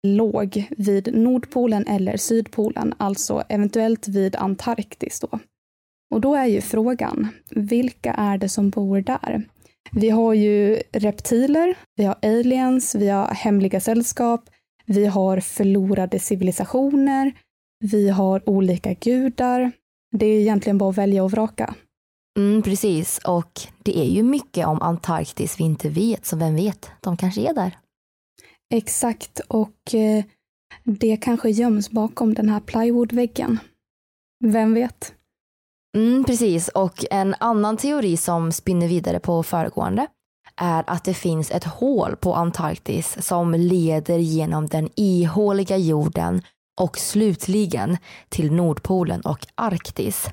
låg 0.08 0.68
vid 0.78 1.16
Nordpolen 1.16 1.88
eller 1.88 2.18
Sydpolen, 2.18 2.94
alltså 2.98 3.44
eventuellt 3.50 4.08
vid 4.08 4.36
Antarktis 4.36 5.20
då. 5.20 5.40
Och 6.14 6.22
då 6.22 6.36
är 6.36 6.46
ju 6.46 6.62
frågan, 6.62 7.28
vilka 7.50 8.14
är 8.14 8.38
det 8.38 8.50
som 8.50 8.70
bor 8.70 9.02
där? 9.02 9.44
Vi 9.92 10.10
har 10.10 10.34
ju 10.34 10.82
reptiler, 10.92 11.76
vi 11.96 12.04
har 12.04 12.16
aliens, 12.22 12.96
vi 12.96 13.10
har 13.10 13.28
hemliga 13.28 13.80
sällskap, 13.80 14.50
vi 14.86 15.06
har 15.06 15.40
förlorade 15.40 16.20
civilisationer, 16.20 17.32
vi 17.80 18.10
har 18.10 18.50
olika 18.50 18.94
gudar. 18.94 19.72
Det 20.12 20.26
är 20.26 20.40
egentligen 20.40 20.78
bara 20.78 20.90
att 20.90 20.98
välja 20.98 21.24
och 21.24 21.32
vraka. 21.32 21.76
Mm, 22.38 22.62
precis, 22.62 23.18
och 23.18 23.62
det 23.84 24.00
är 24.00 24.10
ju 24.10 24.24
mycket 24.24 24.68
om 24.68 24.82
Antarktis 24.82 25.60
vi 25.60 25.64
inte 25.64 25.90
vet, 25.90 26.26
så 26.26 26.38
vem 26.38 26.56
vet, 26.56 26.92
de 27.02 27.18
kanske 27.18 27.50
är 27.50 27.54
där. 27.54 27.78
Exakt, 28.74 29.40
och 29.48 29.96
eh, 29.96 30.24
det 30.84 31.18
kanske 31.18 31.50
göms 31.50 31.90
bakom 31.90 32.34
den 32.34 32.50
här 32.50 32.60
plywoodväggen. 32.60 33.60
Vem 34.44 34.74
vet? 34.74 35.14
Mm, 35.98 36.24
precis, 36.24 36.68
och 36.68 37.06
en 37.12 37.36
annan 37.40 37.78
teori 37.78 38.18
som 38.18 38.52
spinner 38.52 38.88
vidare 38.88 39.20
på 39.20 39.44
föregående 39.44 40.08
är 40.62 40.84
att 40.88 41.04
det 41.04 41.14
finns 41.14 41.52
ett 41.52 41.64
hål 41.64 42.16
på 42.16 42.36
Antarktis 42.36 43.26
som 43.26 43.54
leder 43.54 44.18
genom 44.18 44.68
den 44.68 44.90
ihåliga 44.96 45.78
jorden 45.78 46.42
och 46.82 46.98
slutligen 46.98 47.98
till 48.30 48.52
Nordpolen 48.52 49.22
och 49.22 49.48
Arktis, 49.56 50.30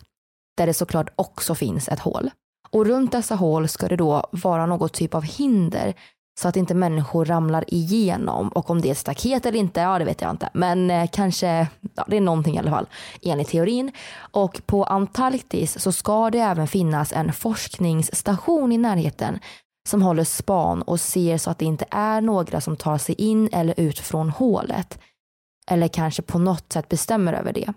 där 0.56 0.66
det 0.66 0.74
såklart 0.74 1.10
också 1.16 1.54
finns 1.54 1.88
ett 1.88 2.00
hål. 2.00 2.30
Och 2.70 2.86
runt 2.86 3.12
dessa 3.12 3.34
hål 3.34 3.68
ska 3.68 3.88
det 3.88 3.96
då 3.96 4.26
vara 4.30 4.66
något 4.66 4.92
typ 4.92 5.14
av 5.14 5.22
hinder 5.22 5.94
så 6.40 6.48
att 6.48 6.56
inte 6.56 6.74
människor 6.74 7.24
ramlar 7.24 7.64
igenom. 7.74 8.48
Och 8.48 8.70
om 8.70 8.80
det 8.80 8.88
är 8.88 8.92
ett 8.92 8.98
staket 8.98 9.46
eller 9.46 9.58
inte, 9.58 9.80
ja 9.80 9.98
det 9.98 10.04
vet 10.04 10.20
jag 10.20 10.30
inte. 10.30 10.48
Men 10.52 10.90
eh, 10.90 11.08
kanske, 11.12 11.66
ja, 11.94 12.04
det 12.08 12.16
är 12.16 12.20
någonting 12.20 12.54
i 12.54 12.58
alla 12.58 12.70
fall 12.70 12.86
enligt 13.22 13.48
teorin. 13.48 13.92
Och 14.30 14.60
på 14.66 14.84
Antarktis 14.84 15.78
så 15.78 15.92
ska 15.92 16.30
det 16.30 16.38
även 16.38 16.68
finnas 16.68 17.12
en 17.12 17.32
forskningsstation 17.32 18.72
i 18.72 18.78
närheten 18.78 19.38
som 19.88 20.02
håller 20.02 20.24
span 20.24 20.82
och 20.82 21.00
ser 21.00 21.38
så 21.38 21.50
att 21.50 21.58
det 21.58 21.64
inte 21.64 21.84
är 21.90 22.20
några 22.20 22.60
som 22.60 22.76
tar 22.76 22.98
sig 22.98 23.14
in 23.14 23.48
eller 23.52 23.80
ut 23.80 23.98
från 23.98 24.30
hålet. 24.30 24.98
Eller 25.70 25.88
kanske 25.88 26.22
på 26.22 26.38
något 26.38 26.72
sätt 26.72 26.88
bestämmer 26.88 27.32
över 27.32 27.52
det. 27.52 27.72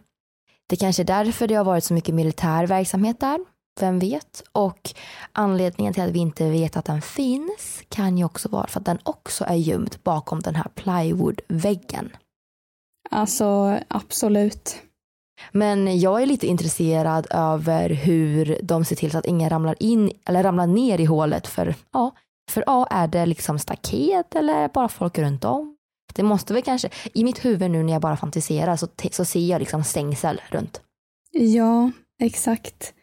Det 0.68 0.76
kanske 0.76 1.04
är 1.04 1.06
därför 1.06 1.48
det 1.48 1.56
har 1.56 1.64
varit 1.64 1.84
så 1.84 1.94
mycket 1.94 2.16
militär 2.16 2.68
verksamhet 2.68 3.20
där. 3.20 3.40
Vem 3.80 4.00
vet? 4.00 4.44
Och 4.52 4.94
anledningen 5.32 5.94
till 5.94 6.04
att 6.04 6.12
vi 6.12 6.20
inte 6.20 6.50
vet 6.50 6.78
att 6.78 6.86
den 6.86 7.02
finns 7.02 7.84
kan 7.90 8.18
ju 8.18 8.26
också 8.26 8.50
vara 8.50 8.68
för 8.68 8.80
att 8.80 8.86
den 8.86 9.00
också 9.04 9.44
är 9.44 9.56
gömd 9.56 9.96
bakom 10.04 10.40
den 10.40 10.56
här 10.56 10.68
plywoodväggen. 10.76 12.10
Alltså 13.10 13.80
absolut. 13.88 14.82
Men 15.52 16.00
jag 16.00 16.22
är 16.22 16.26
lite 16.26 16.48
intresserad 16.48 17.28
över 17.30 17.90
hur 17.90 18.58
de 18.64 18.86
ser 18.86 18.96
till 18.96 19.12
så 19.12 19.18
att 19.18 19.26
ingen 19.26 19.50
ramlar 19.50 19.76
in 19.80 20.12
eller 20.26 20.44
ramlar 20.44 20.68
ner 20.68 21.00
i 21.00 21.06
hålet 21.06 21.48
för 21.48 21.76
ja, 21.92 22.16
för 22.52 22.64
ja, 22.68 22.88
är 22.90 23.08
det 23.08 23.26
liksom 23.26 23.60
staket 23.60 24.36
eller 24.36 24.70
bara 24.70 24.90
folk 24.90 25.18
runt 25.18 25.46
om? 25.46 25.76
Det 26.14 26.24
måste 26.24 26.54
väl 26.54 26.64
kanske, 26.64 26.90
i 27.14 27.24
mitt 27.24 27.46
huvud 27.46 27.72
nu 27.72 27.84
när 27.84 27.94
jag 27.94 28.02
bara 28.02 28.18
fantiserar 28.18 28.76
så, 28.76 28.88
så 29.12 29.26
ser 29.26 29.40
jag 29.48 29.60
liksom 29.60 29.84
stängsel 29.84 30.42
runt. 30.50 30.82
Ja, 31.32 31.92
exakt. 32.22 32.94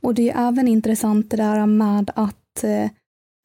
Och 0.00 0.14
det 0.14 0.30
är 0.30 0.48
även 0.48 0.68
intressant 0.68 1.30
det 1.30 1.36
där 1.36 1.66
med 1.66 2.10
att 2.14 2.64
eh, 2.64 2.90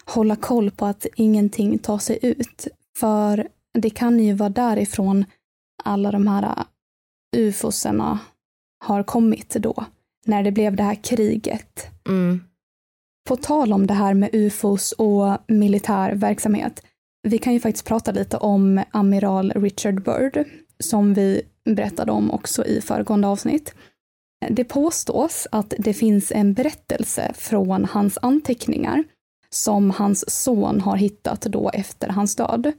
hålla 0.05 0.35
koll 0.35 0.71
på 0.71 0.85
att 0.85 1.05
ingenting 1.15 1.77
tar 1.77 1.97
sig 1.97 2.19
ut. 2.21 2.67
För 2.97 3.47
det 3.73 3.89
kan 3.89 4.19
ju 4.19 4.33
vara 4.33 4.49
därifrån 4.49 5.25
alla 5.83 6.11
de 6.11 6.27
här 6.27 6.43
eh, 6.43 6.63
ufosarna 7.37 8.19
ufoserna 8.19 8.19
har 8.79 9.03
kommit 9.03 9.49
då, 9.49 9.85
när 10.25 10.43
det 10.43 10.51
blev 10.51 10.75
det 10.75 10.83
här 10.83 10.95
kriget. 10.95 11.87
Mm. 12.07 12.41
På 13.27 13.35
tal 13.35 13.73
om 13.73 13.87
det 13.87 13.93
här 13.93 14.13
med 14.13 14.29
ufos 14.33 14.91
och 14.91 15.37
militär 15.47 16.15
verksamhet, 16.15 16.83
vi 17.23 17.37
kan 17.37 17.53
ju 17.53 17.59
faktiskt 17.59 17.85
prata 17.85 18.11
lite 18.11 18.37
om 18.37 18.83
amiral 18.91 19.51
Richard 19.55 20.03
Byrd, 20.03 20.47
som 20.79 21.13
vi 21.13 21.41
berättade 21.65 22.11
om 22.11 22.31
också 22.31 22.65
i 22.65 22.81
föregående 22.81 23.27
avsnitt. 23.27 23.73
Det 24.49 24.63
påstås 24.63 25.47
att 25.51 25.73
det 25.79 25.93
finns 25.93 26.31
en 26.31 26.53
berättelse 26.53 27.31
från 27.35 27.85
hans 27.85 28.17
anteckningar 28.21 29.03
som 29.49 29.91
hans 29.91 30.43
son 30.43 30.81
har 30.81 30.95
hittat 30.95 31.41
då 31.41 31.69
efter 31.69 32.09
hans 32.09 32.35
död. 32.35 32.71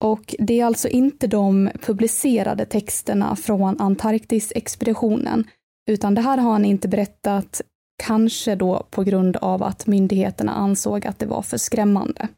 Och 0.00 0.34
det 0.38 0.60
är 0.60 0.64
alltså 0.64 0.88
inte 0.88 1.26
de 1.26 1.70
publicerade 1.82 2.66
texterna 2.66 3.36
från 3.36 3.80
Antarktisexpeditionen, 3.80 5.44
utan 5.90 6.14
det 6.14 6.20
här 6.20 6.38
har 6.38 6.52
han 6.52 6.64
inte 6.64 6.88
berättat, 6.88 7.60
kanske 8.02 8.54
då 8.54 8.86
på 8.90 9.02
grund 9.02 9.36
av 9.36 9.62
att 9.62 9.86
myndigheterna 9.86 10.52
ansåg 10.52 11.06
att 11.06 11.18
det 11.18 11.26
var 11.26 11.42
för 11.42 11.56
skrämmande. 11.56 12.28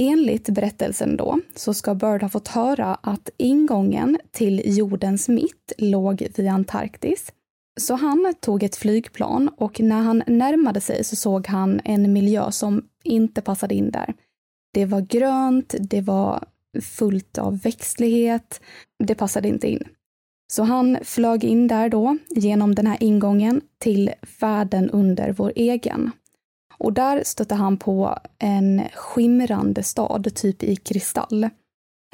Enligt 0.00 0.48
berättelsen 0.48 1.16
då 1.16 1.38
så 1.54 1.74
ska 1.74 1.94
Bird 1.94 2.22
ha 2.22 2.28
fått 2.28 2.48
höra 2.48 2.94
att 2.94 3.30
ingången 3.36 4.18
till 4.30 4.62
jordens 4.78 5.28
mitt 5.28 5.72
låg 5.78 6.26
vid 6.36 6.48
Antarktis. 6.48 7.32
Så 7.80 7.94
han 7.94 8.34
tog 8.40 8.62
ett 8.62 8.76
flygplan 8.76 9.48
och 9.56 9.80
när 9.80 10.02
han 10.02 10.22
närmade 10.26 10.80
sig 10.80 11.04
så 11.04 11.16
såg 11.16 11.46
han 11.46 11.80
en 11.84 12.12
miljö 12.12 12.50
som 12.50 12.88
inte 13.04 13.40
passade 13.40 13.74
in 13.74 13.90
där. 13.90 14.14
Det 14.74 14.84
var 14.84 15.00
grönt, 15.00 15.74
det 15.80 16.00
var 16.00 16.44
fullt 16.80 17.38
av 17.38 17.58
växtlighet. 17.58 18.60
Det 19.04 19.14
passade 19.14 19.48
inte 19.48 19.68
in. 19.68 19.84
Så 20.52 20.62
han 20.62 20.98
flög 21.02 21.44
in 21.44 21.68
där 21.68 21.88
då, 21.88 22.16
genom 22.28 22.74
den 22.74 22.86
här 22.86 22.96
ingången, 23.00 23.60
till 23.78 24.10
världen 24.40 24.90
under 24.90 25.32
vår 25.32 25.52
egen. 25.56 26.10
Och 26.78 26.92
där 26.92 27.22
stötte 27.24 27.54
han 27.54 27.76
på 27.76 28.18
en 28.38 28.82
skimrande 28.94 29.82
stad, 29.82 30.34
typ 30.34 30.62
i 30.62 30.76
kristall. 30.76 31.44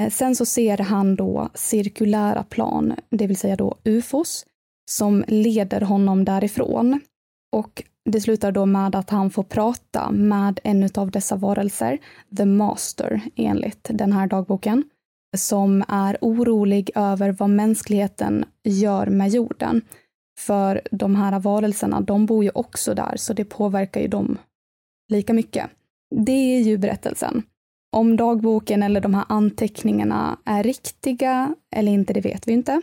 Eh, 0.01 0.11
sen 0.11 0.37
så 0.37 0.47
ser 0.47 0.79
han 0.79 1.17
då 1.17 1.49
cirkulära 1.55 2.43
plan, 2.43 2.95
det 3.11 3.27
vill 3.27 3.37
säga 3.37 3.57
då 3.57 3.77
ufos, 3.85 4.47
som 4.91 5.25
leder 5.29 5.81
honom 5.81 6.25
därifrån. 6.25 7.01
Och 7.53 7.83
det 8.05 8.21
slutar 8.21 8.53
då 8.53 8.67
med 8.67 8.95
att 8.95 9.11
han 9.11 9.31
får 9.31 9.43
prata 9.43 10.11
med 10.11 10.61
en 10.65 10.91
av 10.95 11.11
dessa 11.11 11.37
varelser, 11.37 11.99
The 12.37 12.45
Master 12.45 13.21
enligt 13.37 13.91
den 13.93 14.13
här 14.13 14.27
dagboken, 14.27 14.85
som 15.37 15.85
är 15.89 16.19
orolig 16.21 16.91
över 16.95 17.33
vad 17.33 17.51
mänskligheten 17.51 18.45
gör 18.65 19.07
med 19.07 19.29
jorden. 19.29 19.83
För 20.39 20.81
de 20.91 21.17
här 21.17 21.41
varelserna, 21.41 22.01
de 22.01 22.27
bor 22.27 22.45
ju 22.45 22.51
också 22.55 22.95
där, 22.95 23.17
så 23.17 23.33
det 23.33 23.45
påverkar 23.45 24.01
ju 24.01 24.09
dem 24.09 24.39
lika 25.09 25.33
mycket. 25.33 25.71
det 26.15 26.57
är 26.57 26.61
ju 26.61 26.79
berättelsen. 26.79 27.43
Om 27.93 28.17
dagboken 28.17 28.83
eller 28.83 29.01
de 29.01 29.15
här 29.15 29.25
anteckningarna 29.29 30.39
är 30.45 30.63
riktiga 30.63 31.55
eller 31.77 31.93
inte, 31.93 32.13
det 32.13 32.21
vet 32.21 32.49
vi 32.49 32.53
inte. 32.53 32.83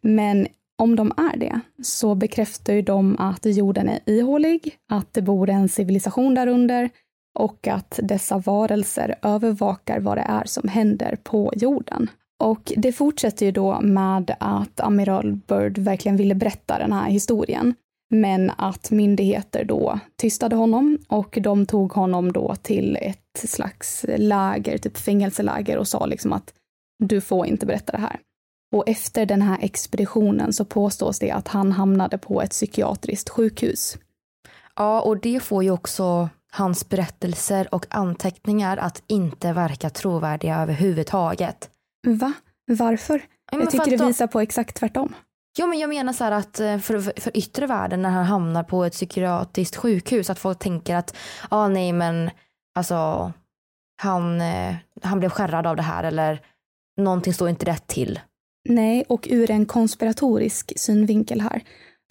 Men 0.00 0.46
om 0.82 0.96
de 0.96 1.12
är 1.16 1.36
det 1.36 1.60
så 1.82 2.14
bekräftar 2.14 2.72
ju 2.72 2.82
de 2.82 3.16
att 3.18 3.46
jorden 3.46 3.88
är 3.88 4.00
ihålig, 4.06 4.76
att 4.90 5.14
det 5.14 5.22
bor 5.22 5.50
en 5.50 5.68
civilisation 5.68 6.34
därunder 6.34 6.90
och 7.38 7.68
att 7.68 8.00
dessa 8.02 8.38
varelser 8.38 9.14
övervakar 9.22 10.00
vad 10.00 10.16
det 10.16 10.24
är 10.28 10.44
som 10.44 10.68
händer 10.68 11.16
på 11.22 11.52
jorden. 11.56 12.10
Och 12.38 12.72
det 12.76 12.92
fortsätter 12.92 13.46
ju 13.46 13.52
då 13.52 13.80
med 13.80 14.36
att 14.40 14.80
amiral 14.80 15.34
Byrd 15.34 15.78
verkligen 15.78 16.16
ville 16.16 16.34
berätta 16.34 16.78
den 16.78 16.92
här 16.92 17.10
historien. 17.10 17.74
Men 18.10 18.50
att 18.56 18.90
myndigheter 18.90 19.64
då 19.64 19.98
tystade 20.16 20.56
honom 20.56 20.98
och 21.08 21.38
de 21.42 21.66
tog 21.66 21.92
honom 21.92 22.32
då 22.32 22.54
till 22.62 22.96
ett 23.00 23.50
slags 23.50 24.04
läger, 24.16 24.78
typ 24.78 24.96
fängelseläger 24.96 25.78
och 25.78 25.88
sa 25.88 26.06
liksom 26.06 26.32
att 26.32 26.54
du 26.98 27.20
får 27.20 27.46
inte 27.46 27.66
berätta 27.66 27.92
det 27.92 27.98
här. 27.98 28.20
Och 28.74 28.88
efter 28.88 29.26
den 29.26 29.42
här 29.42 29.58
expeditionen 29.60 30.52
så 30.52 30.64
påstås 30.64 31.18
det 31.18 31.30
att 31.30 31.48
han 31.48 31.72
hamnade 31.72 32.18
på 32.18 32.42
ett 32.42 32.50
psykiatriskt 32.50 33.28
sjukhus. 33.28 33.98
Ja, 34.76 35.00
och 35.00 35.20
det 35.20 35.40
får 35.40 35.64
ju 35.64 35.70
också 35.70 36.28
hans 36.52 36.88
berättelser 36.88 37.74
och 37.74 37.86
anteckningar 37.90 38.76
att 38.76 39.02
inte 39.06 39.52
verka 39.52 39.90
trovärdiga 39.90 40.62
överhuvudtaget. 40.62 41.70
Va? 42.06 42.32
Varför? 42.66 43.22
Ja, 43.52 43.60
jag 43.60 43.70
tycker 43.70 43.90
det 43.90 43.96
de... 43.96 44.06
visar 44.06 44.26
på 44.26 44.40
exakt 44.40 44.76
tvärtom. 44.76 45.14
Ja, 45.56 45.66
men 45.66 45.78
jag 45.78 45.88
menar 45.88 46.12
så 46.12 46.24
här 46.24 46.32
att 46.32 46.60
eh, 46.60 46.78
för, 46.78 47.20
för 47.20 47.36
yttre 47.36 47.66
världen 47.66 48.02
när 48.02 48.10
han 48.10 48.24
hamnar 48.24 48.62
på 48.62 48.84
ett 48.84 48.92
psykiatriskt 48.92 49.76
sjukhus 49.76 50.30
att 50.30 50.38
folk 50.38 50.58
tänker 50.58 50.96
att 50.96 51.16
ja, 51.42 51.56
ah, 51.56 51.68
nej, 51.68 51.92
men 51.92 52.30
alltså 52.74 53.32
han, 54.02 54.40
eh, 54.40 54.74
han 55.02 55.18
blev 55.20 55.30
skärrad 55.30 55.66
av 55.66 55.76
det 55.76 55.82
här 55.82 56.04
eller 56.04 56.40
någonting 56.96 57.34
står 57.34 57.48
inte 57.48 57.66
rätt 57.66 57.86
till. 57.86 58.20
Nej, 58.68 59.04
och 59.08 59.28
ur 59.30 59.50
en 59.50 59.66
konspiratorisk 59.66 60.72
synvinkel 60.76 61.40
här 61.40 61.62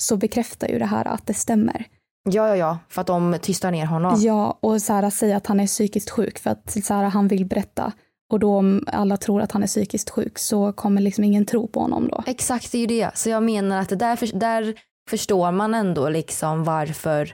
så 0.01 0.17
bekräftar 0.17 0.67
ju 0.67 0.79
det 0.79 0.85
här 0.85 1.07
att 1.07 1.27
det 1.27 1.33
stämmer. 1.33 1.85
Ja, 2.29 2.47
ja, 2.47 2.55
ja, 2.55 2.79
för 2.89 3.01
att 3.01 3.07
de 3.07 3.37
tystar 3.41 3.71
ner 3.71 3.85
honom. 3.85 4.21
Ja, 4.21 4.57
och 4.61 4.81
Sara 4.81 5.11
säger 5.11 5.35
att 5.35 5.47
han 5.47 5.59
är 5.59 5.67
psykiskt 5.67 6.09
sjuk 6.09 6.39
för 6.39 6.49
att 6.49 6.71
Sara 6.83 7.09
han 7.09 7.27
vill 7.27 7.45
berätta. 7.45 7.93
Och 8.31 8.39
då 8.39 8.57
om 8.57 8.83
alla 8.87 9.17
tror 9.17 9.41
att 9.41 9.51
han 9.51 9.63
är 9.63 9.67
psykiskt 9.67 10.09
sjuk 10.09 10.39
så 10.39 10.73
kommer 10.73 11.01
liksom 11.01 11.23
ingen 11.23 11.45
tro 11.45 11.67
på 11.67 11.79
honom 11.79 12.07
då. 12.07 12.23
Exakt, 12.25 12.71
det 12.71 12.77
är 12.77 12.79
ju 12.79 12.87
det. 12.87 13.17
Så 13.17 13.29
jag 13.29 13.43
menar 13.43 13.79
att 13.79 13.99
där, 13.99 14.15
för, 14.15 14.39
där 14.39 14.75
förstår 15.09 15.51
man 15.51 15.73
ändå 15.73 16.09
liksom 16.09 16.63
varför 16.63 17.33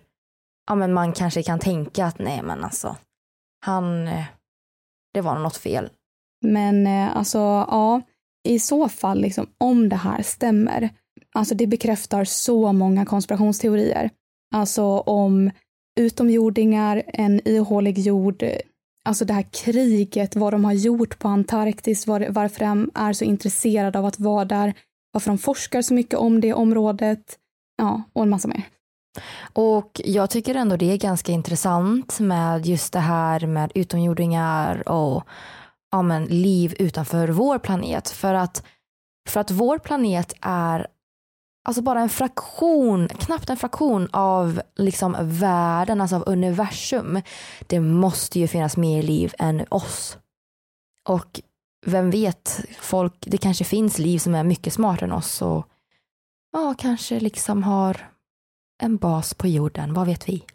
ja, 0.67 0.75
men 0.75 0.93
man 0.93 1.13
kanske 1.13 1.43
kan 1.43 1.59
tänka 1.59 2.05
att 2.05 2.19
nej 2.19 2.41
men 2.43 2.63
alltså 2.63 2.95
han, 3.65 4.07
eh, 4.07 4.25
det 5.13 5.21
var 5.21 5.39
något 5.39 5.57
fel. 5.57 5.89
Men 6.45 6.88
eh, 6.88 7.17
alltså 7.17 7.38
ja, 7.38 8.01
i 8.48 8.60
så 8.60 8.89
fall 8.89 9.22
liksom 9.22 9.48
om 9.58 9.89
det 9.89 9.96
här 9.96 10.22
stämmer, 10.22 10.89
alltså 11.34 11.55
det 11.55 11.67
bekräftar 11.67 12.25
så 12.25 12.74
många 12.74 13.05
konspirationsteorier. 13.05 14.10
Alltså 14.55 14.84
om 15.00 15.51
utomjordingar, 16.00 17.03
en 17.08 17.48
ihålig 17.48 18.00
jord, 18.00 18.43
alltså 19.05 19.25
det 19.25 19.34
här 19.34 19.46
kriget, 19.51 20.36
vad 20.36 20.53
de 20.53 20.65
har 20.65 20.74
gjort 20.74 21.19
på 21.19 21.27
Antarktis, 21.27 22.08
var, 22.08 22.27
varför 22.29 22.60
de 22.65 22.91
är 22.96 23.13
så 23.13 23.25
intresserade 23.25 24.00
av 24.00 24.05
att 24.05 24.19
vara 24.19 24.46
där, 24.46 24.74
varför 25.12 25.31
de 25.31 25.38
forskar 25.38 25.81
så 25.81 25.93
mycket 25.93 26.19
om 26.19 26.41
det 26.41 26.53
området, 26.53 27.38
ja, 27.77 28.03
och 28.13 28.24
en 28.24 28.29
massa 28.29 28.48
mer. 28.48 28.63
Och 29.53 30.01
jag 30.05 30.29
tycker 30.29 30.55
ändå 30.55 30.77
det 30.77 30.91
är 30.91 30.98
ganska 30.98 31.31
intressant 31.31 32.19
med 32.19 32.65
just 32.65 32.93
det 32.93 33.00
här 33.00 33.48
med 33.48 33.72
utomjordingar 33.75 34.89
och 34.89 35.24
ja, 35.91 36.02
men, 36.02 36.25
liv 36.25 36.75
utanför 36.80 37.28
vår 37.28 37.60
planet. 37.60 38.10
För 38.10 38.34
att, 38.34 38.63
för 39.30 39.39
att 39.39 39.52
vår 39.52 39.78
planet 39.78 40.34
är 40.41 40.88
alltså 41.65 41.82
bara 41.82 42.02
en 42.02 42.10
fraktion, 42.10 43.08
knappt 43.08 43.49
en 43.49 43.58
fraktion 43.58 44.08
av 44.12 44.62
liksom 44.75 45.15
världen, 45.21 46.02
alltså 46.02 46.15
av 46.15 46.23
universum. 46.25 47.21
Det 47.67 47.80
måste 47.80 48.39
ju 48.39 48.47
finnas 48.47 48.78
mer 48.78 49.04
liv 49.04 49.34
än 49.39 49.65
oss. 49.69 50.17
Och 51.08 51.41
vem 51.86 52.12
vet, 52.12 52.65
folk, 52.80 53.13
det 53.19 53.38
kanske 53.38 53.63
finns 53.63 53.99
liv 53.99 54.19
som 54.19 54.36
är 54.36 54.43
mycket 54.43 54.73
smartare 54.73 55.06
än 55.06 55.12
oss 55.12 55.41
och 55.41 55.67
ja, 56.52 56.75
kanske 56.78 57.19
liksom 57.19 57.63
har 57.63 58.10
en 58.82 58.97
bas 58.97 59.34
på 59.34 59.47
jorden, 59.47 59.93
vad 59.93 60.08
vet 60.08 60.30
vi? 60.30 60.45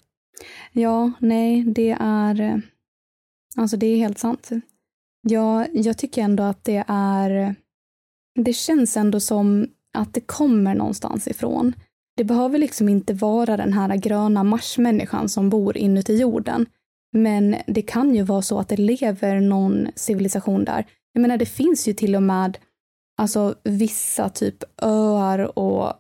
Ja, 0.73 1.13
nej, 1.19 1.65
det 1.65 1.97
är, 2.01 2.41
eh, 2.41 2.57
alltså 3.57 3.77
det 3.77 3.87
är 3.87 3.97
helt 3.97 4.19
sant. 4.19 4.51
Ja, 5.27 5.67
jag 5.73 5.99
tycker 5.99 6.23
ändå 6.23 6.43
att 6.43 6.65
det 6.65 6.85
är, 6.89 7.55
det 8.35 8.53
känns 8.53 8.97
ändå 8.97 9.21
som 9.21 9.67
att 9.99 10.15
det 10.15 10.21
kommer 10.21 10.75
någonstans 10.75 11.29
ifrån. 11.29 11.73
Det 12.17 12.25
behöver 12.25 12.59
liksom 12.59 12.89
inte 12.89 13.15
vara 13.15 13.57
den 13.57 13.73
här 13.73 13.97
gröna 13.97 14.45
marsmänniskan 14.45 15.29
som 15.29 15.51
bor 15.51 15.77
inuti 15.77 16.17
jorden. 16.17 16.67
Men 17.13 17.57
det 17.67 17.83
kan 17.83 18.15
ju 18.15 18.23
vara 18.23 18.43
så 18.43 18.59
att 18.59 18.69
det 18.69 18.77
lever 18.77 19.41
någon 19.41 19.89
civilisation 19.95 20.65
där. 20.65 20.87
Jag 21.13 21.21
menar, 21.21 21.37
det 21.37 21.47
finns 21.47 21.89
ju 21.89 21.93
till 21.93 22.17
och 22.17 22.23
med 22.23 22.59
alltså 23.19 23.55
vissa 23.65 24.29
typ 24.29 24.65
öar 24.83 25.59
och 25.59 25.93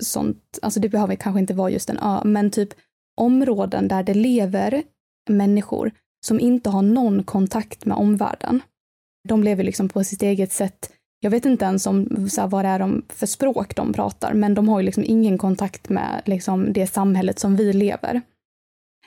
sånt. 0.00 0.58
Alltså 0.62 0.80
det 0.80 0.88
behöver 0.88 1.14
kanske 1.14 1.40
inte 1.40 1.54
vara 1.54 1.70
just 1.70 1.90
en 1.90 1.98
ö, 1.98 2.20
men 2.24 2.50
typ 2.50 2.68
områden 3.16 3.88
där 3.88 4.02
det 4.02 4.14
lever 4.14 4.82
människor 5.30 5.92
som 6.26 6.40
inte 6.40 6.70
har 6.70 6.82
någon 6.82 7.24
kontakt 7.24 7.84
med 7.84 7.96
omvärlden. 7.96 8.60
De 9.28 9.44
lever 9.44 9.64
liksom 9.64 9.88
på 9.88 10.04
sitt 10.04 10.22
eget 10.22 10.52
sätt 10.52 10.90
jag 11.20 11.30
vet 11.30 11.44
inte 11.44 11.64
ens 11.64 11.86
om, 11.86 12.28
så 12.28 12.40
här, 12.40 12.48
vad 12.48 12.64
det 12.64 12.68
är 12.68 12.78
de, 12.78 13.04
för 13.08 13.26
språk 13.26 13.76
de 13.76 13.92
pratar, 13.92 14.34
men 14.34 14.54
de 14.54 14.68
har 14.68 14.80
ju 14.80 14.86
liksom 14.86 15.04
ingen 15.06 15.38
kontakt 15.38 15.88
med 15.88 16.22
liksom, 16.26 16.72
det 16.72 16.86
samhället 16.86 17.38
som 17.38 17.56
vi 17.56 17.72
lever. 17.72 18.22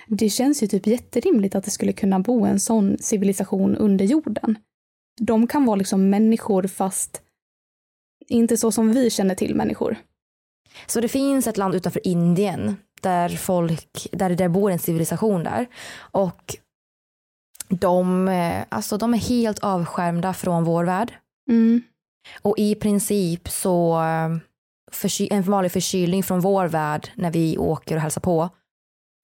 Det 0.07 0.29
känns 0.29 0.63
ju 0.63 0.67
typ 0.67 0.87
jätterimligt 0.87 1.55
att 1.55 1.63
det 1.63 1.71
skulle 1.71 1.93
kunna 1.93 2.19
bo 2.19 2.45
en 2.45 2.59
sån 2.59 2.97
civilisation 2.99 3.75
under 3.75 4.05
jorden. 4.05 4.57
De 5.21 5.47
kan 5.47 5.65
vara 5.65 5.75
liksom 5.75 6.09
människor 6.09 6.67
fast 6.67 7.21
inte 8.27 8.57
så 8.57 8.71
som 8.71 8.93
vi 8.93 9.09
känner 9.09 9.35
till 9.35 9.55
människor. 9.55 9.97
Så 10.87 11.01
det 11.01 11.07
finns 11.07 11.47
ett 11.47 11.57
land 11.57 11.75
utanför 11.75 12.07
Indien 12.07 12.75
där 13.01 13.29
folk, 13.29 14.07
där 14.11 14.29
det 14.29 14.49
bor 14.49 14.71
en 14.71 14.79
civilisation 14.79 15.43
där 15.43 15.67
och 15.97 16.55
de, 17.69 18.27
eh, 18.27 18.65
alltså 18.69 18.97
de 18.97 19.13
är 19.13 19.17
helt 19.17 19.59
avskärmda 19.59 20.33
från 20.33 20.63
vår 20.63 20.83
värld. 20.83 21.13
Mm. 21.49 21.81
Och 22.41 22.57
i 22.57 22.75
princip 22.75 23.49
så, 23.49 23.95
en 25.29 25.41
vanlig 25.41 25.71
förkylning 25.71 26.23
från 26.23 26.39
vår 26.39 26.65
värld 26.65 27.11
när 27.15 27.31
vi 27.31 27.57
åker 27.57 27.95
och 27.95 28.01
hälsar 28.01 28.21
på 28.21 28.49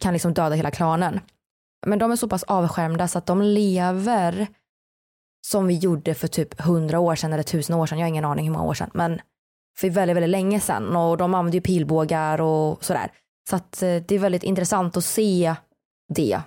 kan 0.02 0.14
liksom 0.14 0.34
döda 0.34 0.56
hela 0.56 0.72
klanen. 0.72 1.20
Men 1.86 2.00
de 2.00 2.12
är 2.12 2.16
så 2.16 2.28
pass 2.28 2.44
avskärmda 2.44 3.08
så 3.08 3.18
att 3.18 3.26
de 3.26 3.42
lever 3.42 4.48
som 5.48 5.68
vi 5.68 5.78
gjorde 5.78 6.14
för 6.14 6.28
typ 6.28 6.62
hundra 6.62 7.00
år 7.00 7.16
sedan 7.16 7.34
eller 7.34 7.44
tusen 7.44 7.76
år 7.76 7.86
sedan. 7.86 8.00
Jag 8.00 8.06
har 8.06 8.10
ingen 8.10 8.26
aning 8.26 8.46
hur 8.46 8.54
många 8.54 8.66
år 8.66 8.74
sedan, 8.74 8.90
men 8.94 9.22
för 9.78 9.90
väldigt, 9.90 10.16
väldigt 10.16 10.30
länge 10.30 10.60
sedan 10.60 10.96
och 10.96 11.18
de 11.18 11.34
använder 11.34 11.58
ju 11.58 11.62
pilbågar 11.62 12.42
och 12.42 12.86
sådär. 12.86 13.12
Så 13.50 13.56
att 13.56 13.82
eh, 13.82 13.96
det 14.08 14.16
är 14.16 14.20
väldigt 14.20 14.44
intressant 14.44 14.98
att 14.98 15.06
se 15.06 15.56
det. 16.14 16.42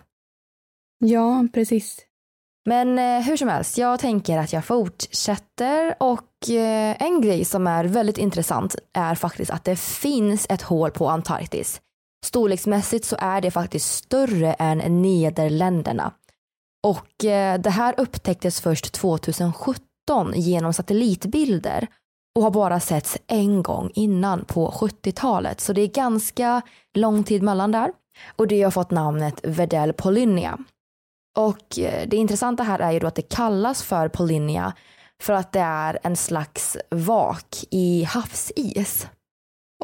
Ja, 0.99 1.47
precis. 1.53 2.01
Men 2.69 2.99
eh, 2.99 3.21
hur 3.21 3.37
som 3.37 3.49
helst, 3.49 3.79
jag 3.79 4.01
tänker 4.01 4.39
att 4.39 4.53
jag 4.53 4.65
fortsätter 4.65 5.95
och 6.01 6.51
eh, 6.51 7.03
en 7.03 7.21
grej 7.21 7.45
som 7.45 7.67
är 7.67 7.85
väldigt 7.85 8.19
intressant 8.19 8.77
är 8.93 9.15
faktiskt 9.15 9.51
att 9.51 9.65
det 9.65 9.79
finns 9.79 10.47
ett 10.51 10.63
hål 10.63 10.91
på 10.91 11.09
Antarktis. 11.09 11.81
Storleksmässigt 12.27 13.05
så 13.05 13.17
är 13.21 13.41
det 13.41 13.51
faktiskt 13.51 13.95
större 13.95 14.53
än 14.53 15.03
Nederländerna. 15.03 16.13
Och 16.87 17.25
eh, 17.25 17.61
det 17.61 17.71
här 17.71 17.95
upptäcktes 17.99 18.61
först 18.61 18.93
2017 18.93 19.81
genom 20.35 20.73
satellitbilder 20.73 21.87
och 22.37 22.43
har 22.43 22.51
bara 22.51 22.81
setts 22.81 23.19
en 23.27 23.63
gång 23.63 23.91
innan 23.95 24.45
på 24.45 24.71
70-talet. 24.71 25.61
Så 25.61 25.73
det 25.73 25.81
är 25.81 25.89
ganska 25.89 26.63
lång 26.95 27.25
tid 27.25 27.43
mellan 27.43 27.73
där. 27.73 27.93
Och 28.37 28.49
det 28.49 28.63
har 28.63 28.71
fått 28.71 28.91
namnet 28.91 29.41
Vedel 29.45 29.93
Polynia. 29.93 30.59
Och 31.39 31.79
eh, 31.79 32.09
det 32.09 32.17
intressanta 32.17 32.63
här 32.63 32.79
är 32.79 32.93
ju 32.93 32.99
då 32.99 33.07
att 33.07 33.15
det 33.15 33.29
kallas 33.29 33.83
för 33.83 34.09
Polinia 34.09 34.73
för 35.23 35.33
att 35.33 35.53
det 35.53 35.61
är 35.61 35.99
en 36.03 36.17
slags 36.17 36.77
vak 36.91 37.65
i 37.71 38.05
havsis. 38.05 39.07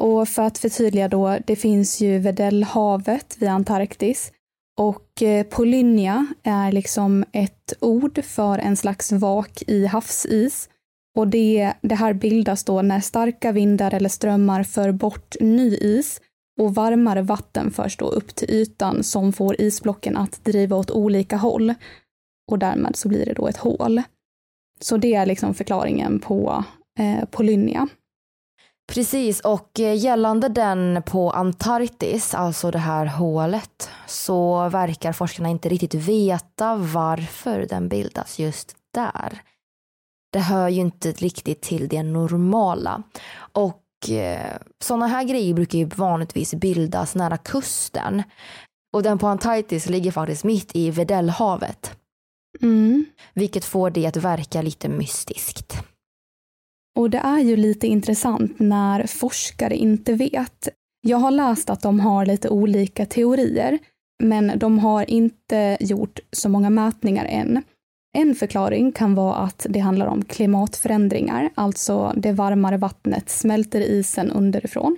Och 0.01 0.27
för 0.27 0.41
att 0.41 0.57
förtydliga 0.57 1.07
då, 1.07 1.37
det 1.47 1.55
finns 1.55 2.01
ju 2.01 2.19
Weddellhavet 2.19 3.35
vid 3.39 3.49
Antarktis 3.49 4.31
och 4.77 5.21
eh, 5.21 5.43
Polinia 5.43 5.43
Polynia 5.43 6.27
är 6.43 6.71
liksom 6.71 7.25
ett 7.31 7.73
ord 7.79 8.23
för 8.25 8.59
en 8.59 8.75
slags 8.75 9.11
vak 9.11 9.63
i 9.67 9.85
havsis. 9.85 10.69
Och 11.17 11.27
det, 11.27 11.73
det 11.81 11.95
här 11.95 12.13
bildas 12.13 12.63
då 12.63 12.81
när 12.81 12.99
starka 12.99 13.51
vindar 13.51 13.93
eller 13.93 14.09
strömmar 14.09 14.63
för 14.63 14.91
bort 14.91 15.35
ny 15.39 15.77
is 15.77 16.21
och 16.61 16.75
varmare 16.75 17.21
vatten 17.21 17.71
förs 17.71 17.97
då 17.97 18.05
upp 18.05 18.35
till 18.35 18.51
ytan 18.51 19.03
som 19.03 19.33
får 19.33 19.61
isblocken 19.61 20.17
att 20.17 20.45
driva 20.45 20.75
åt 20.75 20.91
olika 20.91 21.37
håll. 21.37 21.73
Och 22.51 22.59
därmed 22.59 22.95
så 22.95 23.07
blir 23.07 23.25
det 23.25 23.33
då 23.33 23.47
ett 23.47 23.57
hål. 23.57 24.01
Så 24.81 24.97
det 24.97 25.13
är 25.13 25.25
liksom 25.25 25.53
förklaringen 25.53 26.19
på 26.19 26.63
eh, 26.99 27.25
Polynnia. 27.25 27.87
Precis, 28.87 29.39
och 29.39 29.79
eh, 29.79 29.95
gällande 29.97 30.49
den 30.49 31.03
på 31.05 31.31
Antarktis, 31.31 32.33
alltså 32.33 32.71
det 32.71 32.77
här 32.79 33.05
hålet, 33.05 33.89
så 34.07 34.69
verkar 34.69 35.13
forskarna 35.13 35.49
inte 35.49 35.69
riktigt 35.69 35.93
veta 35.93 36.75
varför 36.75 37.65
den 37.69 37.89
bildas 37.89 38.39
just 38.39 38.75
där. 38.93 39.41
Det 40.31 40.39
hör 40.39 40.69
ju 40.69 40.81
inte 40.81 41.11
riktigt 41.11 41.61
till 41.61 41.87
det 41.87 42.03
normala. 42.03 43.03
Och 43.37 43.84
eh, 44.09 44.57
sådana 44.83 45.07
här 45.07 45.23
grejer 45.23 45.53
brukar 45.53 45.77
ju 45.79 45.85
vanligtvis 45.85 46.53
bildas 46.53 47.15
nära 47.15 47.37
kusten. 47.37 48.23
Och 48.93 49.03
den 49.03 49.17
på 49.17 49.27
Antarktis 49.27 49.89
ligger 49.89 50.11
faktiskt 50.11 50.43
mitt 50.43 50.75
i 50.75 50.91
Weddellhavet. 50.91 51.97
Mm. 52.61 53.05
Vilket 53.33 53.65
får 53.65 53.89
det 53.89 54.05
att 54.05 54.17
verka 54.17 54.61
lite 54.61 54.89
mystiskt. 54.89 55.73
Och 56.95 57.09
det 57.09 57.17
är 57.17 57.39
ju 57.39 57.55
lite 57.55 57.87
intressant 57.87 58.59
när 58.59 59.07
forskare 59.07 59.75
inte 59.75 60.13
vet. 60.13 60.69
Jag 61.01 61.17
har 61.17 61.31
läst 61.31 61.69
att 61.69 61.81
de 61.81 61.99
har 61.99 62.25
lite 62.25 62.49
olika 62.49 63.05
teorier, 63.05 63.79
men 64.23 64.59
de 64.59 64.79
har 64.79 65.09
inte 65.09 65.77
gjort 65.79 66.19
så 66.31 66.49
många 66.49 66.69
mätningar 66.69 67.25
än. 67.25 67.63
En 68.15 68.35
förklaring 68.35 68.91
kan 68.91 69.15
vara 69.15 69.35
att 69.35 69.65
det 69.69 69.79
handlar 69.79 70.07
om 70.07 70.25
klimatförändringar, 70.25 71.49
alltså 71.55 72.13
det 72.15 72.31
varmare 72.31 72.77
vattnet 72.77 73.29
smälter 73.29 73.81
isen 73.81 74.31
underifrån. 74.31 74.97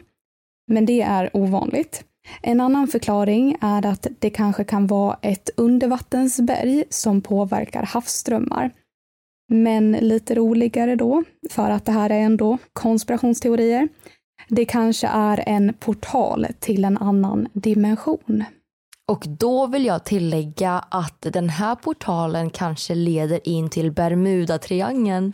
Men 0.67 0.85
det 0.85 1.01
är 1.01 1.29
ovanligt. 1.33 2.03
En 2.41 2.61
annan 2.61 2.87
förklaring 2.87 3.57
är 3.61 3.85
att 3.85 4.07
det 4.19 4.29
kanske 4.29 4.63
kan 4.63 4.87
vara 4.87 5.17
ett 5.21 5.49
undervattensberg 5.57 6.83
som 6.89 7.21
påverkar 7.21 7.83
havsströmmar. 7.83 8.71
Men 9.49 9.91
lite 9.91 10.35
roligare 10.35 10.95
då, 10.95 11.23
för 11.49 11.69
att 11.69 11.85
det 11.85 11.91
här 11.91 12.09
är 12.09 12.19
ändå 12.19 12.57
konspirationsteorier. 12.73 13.87
Det 14.49 14.65
kanske 14.65 15.07
är 15.07 15.43
en 15.47 15.73
portal 15.79 16.47
till 16.59 16.85
en 16.85 16.97
annan 16.97 17.47
dimension. 17.53 18.43
Och 19.11 19.25
då 19.27 19.67
vill 19.67 19.85
jag 19.85 20.03
tillägga 20.03 20.85
att 20.89 21.21
den 21.21 21.49
här 21.49 21.75
portalen 21.75 22.49
kanske 22.49 22.95
leder 22.95 23.47
in 23.47 23.69
till 23.69 23.91
Bermudatriangeln. 23.91 25.33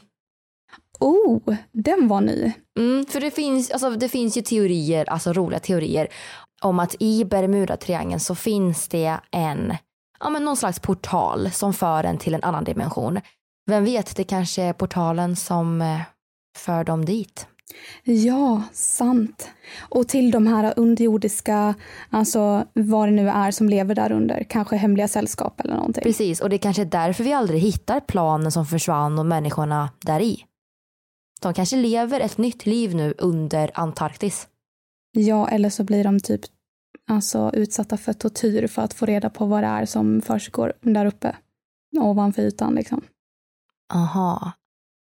Oh, 0.99 1.55
den 1.71 2.07
var 2.07 2.21
ny. 2.21 2.53
Mm, 2.79 3.05
för 3.05 3.21
det 3.21 3.31
finns, 3.31 3.71
alltså, 3.71 3.89
det 3.89 4.09
finns 4.09 4.38
ju 4.38 4.41
teorier, 4.41 5.09
alltså 5.09 5.33
roliga 5.33 5.59
teorier, 5.59 6.07
om 6.62 6.79
att 6.79 6.95
i 6.99 7.25
Bermudatriangeln 7.25 8.19
så 8.19 8.36
finns 8.36 8.88
det 8.88 9.19
en, 9.31 9.75
ja 10.19 10.29
men 10.29 10.45
någon 10.45 10.57
slags 10.57 10.79
portal 10.79 11.51
som 11.51 11.73
för 11.73 12.03
en 12.03 12.17
till 12.17 12.33
en 12.33 12.43
annan 12.43 12.63
dimension. 12.63 13.19
Vem 13.65 13.86
vet, 13.86 14.15
det 14.15 14.23
kanske 14.23 14.62
är 14.62 14.73
portalen 14.73 15.36
som 15.36 15.81
eh, 15.81 16.01
för 16.57 16.83
dem 16.83 17.05
dit. 17.05 17.47
Ja, 18.03 18.63
sant. 18.71 19.49
Och 19.89 20.07
till 20.07 20.31
de 20.31 20.47
här 20.47 20.73
underjordiska, 20.77 21.75
alltså 22.09 22.65
vad 22.73 23.07
det 23.07 23.12
nu 23.12 23.29
är 23.29 23.51
som 23.51 23.69
lever 23.69 23.95
där 23.95 24.12
under, 24.12 24.43
kanske 24.49 24.75
hemliga 24.75 25.07
sällskap 25.07 25.59
eller 25.59 25.75
någonting. 25.75 26.03
Precis, 26.03 26.41
och 26.41 26.49
det 26.49 26.57
kanske 26.57 26.81
är 26.81 26.86
därför 26.86 27.23
vi 27.23 27.33
aldrig 27.33 27.62
hittar 27.62 27.99
planen 27.99 28.51
som 28.51 28.65
försvann 28.65 29.19
och 29.19 29.25
människorna 29.25 29.89
där 30.05 30.19
i. 30.19 30.45
De 31.41 31.53
kanske 31.53 31.75
lever 31.75 32.19
ett 32.19 32.38
nytt 32.38 32.65
liv 32.65 32.95
nu 32.95 33.13
under 33.17 33.71
Antarktis. 33.73 34.47
Ja, 35.12 35.47
eller 35.47 35.69
så 35.69 35.83
blir 35.83 36.03
de 36.03 36.19
typ 36.19 36.41
alltså, 37.09 37.51
utsatta 37.53 37.97
för 37.97 38.13
tortyr 38.13 38.67
för 38.67 38.81
att 38.81 38.93
få 38.93 39.05
reda 39.05 39.29
på 39.29 39.45
vad 39.45 39.63
det 39.63 39.67
är 39.67 39.86
som 39.86 40.21
försiggår 40.21 40.73
där 40.81 41.05
uppe. 41.05 41.36
Ovanför 41.97 42.41
ytan 42.41 42.75
liksom. 42.75 43.01
Aha. 43.93 44.51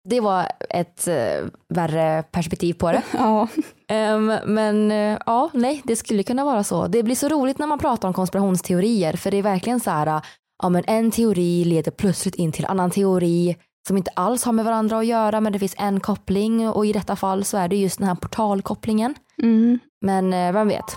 Det 0.04 0.20
var 0.20 0.46
ett 0.70 1.08
uh, 1.08 1.48
värre 1.68 2.22
perspektiv 2.22 2.74
på 2.74 2.92
det. 2.92 3.02
ja. 3.12 3.48
Um, 3.92 4.26
men 4.44 4.92
uh, 4.92 5.18
ja, 5.26 5.50
nej, 5.52 5.82
det 5.84 5.96
skulle 5.96 6.22
kunna 6.22 6.44
vara 6.44 6.64
så. 6.64 6.86
Det 6.86 7.02
blir 7.02 7.14
så 7.14 7.28
roligt 7.28 7.58
när 7.58 7.66
man 7.66 7.78
pratar 7.78 8.08
om 8.08 8.14
konspirationsteorier 8.14 9.12
för 9.12 9.30
det 9.30 9.36
är 9.36 9.42
verkligen 9.42 9.80
så 9.80 9.90
här, 9.90 10.22
ja 10.62 10.68
men 10.68 10.84
en 10.86 11.10
teori 11.10 11.64
leder 11.64 11.90
plötsligt 11.90 12.34
in 12.34 12.52
till 12.52 12.66
annan 12.66 12.90
teori 12.90 13.56
som 13.88 13.96
inte 13.96 14.10
alls 14.14 14.44
har 14.44 14.52
med 14.52 14.64
varandra 14.64 14.98
att 14.98 15.06
göra 15.06 15.40
men 15.40 15.52
det 15.52 15.58
finns 15.58 15.74
en 15.78 16.00
koppling 16.00 16.68
och 16.68 16.86
i 16.86 16.92
detta 16.92 17.16
fall 17.16 17.44
så 17.44 17.56
är 17.56 17.68
det 17.68 17.76
just 17.76 17.98
den 17.98 18.08
här 18.08 18.14
portalkopplingen. 18.14 19.14
Mm. 19.42 19.78
Men 20.00 20.34
uh, 20.34 20.52
vem 20.52 20.68
vet? 20.68 20.96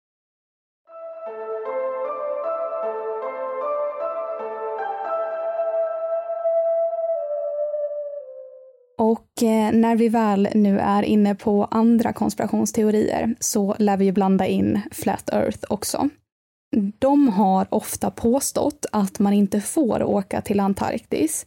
Och 9.01 9.43
eh, 9.43 9.71
när 9.71 9.95
vi 9.95 10.09
väl 10.09 10.47
nu 10.55 10.79
är 10.79 11.03
inne 11.03 11.35
på 11.35 11.65
andra 11.65 12.13
konspirationsteorier 12.13 13.35
så 13.39 13.75
lär 13.79 13.97
vi 13.97 14.05
ju 14.05 14.11
blanda 14.11 14.47
in 14.47 14.81
Flat 14.91 15.29
Earth 15.29 15.59
också. 15.69 16.09
De 16.99 17.29
har 17.29 17.67
ofta 17.69 18.11
påstått 18.11 18.85
att 18.91 19.19
man 19.19 19.33
inte 19.33 19.61
får 19.61 20.03
åka 20.03 20.41
till 20.41 20.59
Antarktis 20.59 21.45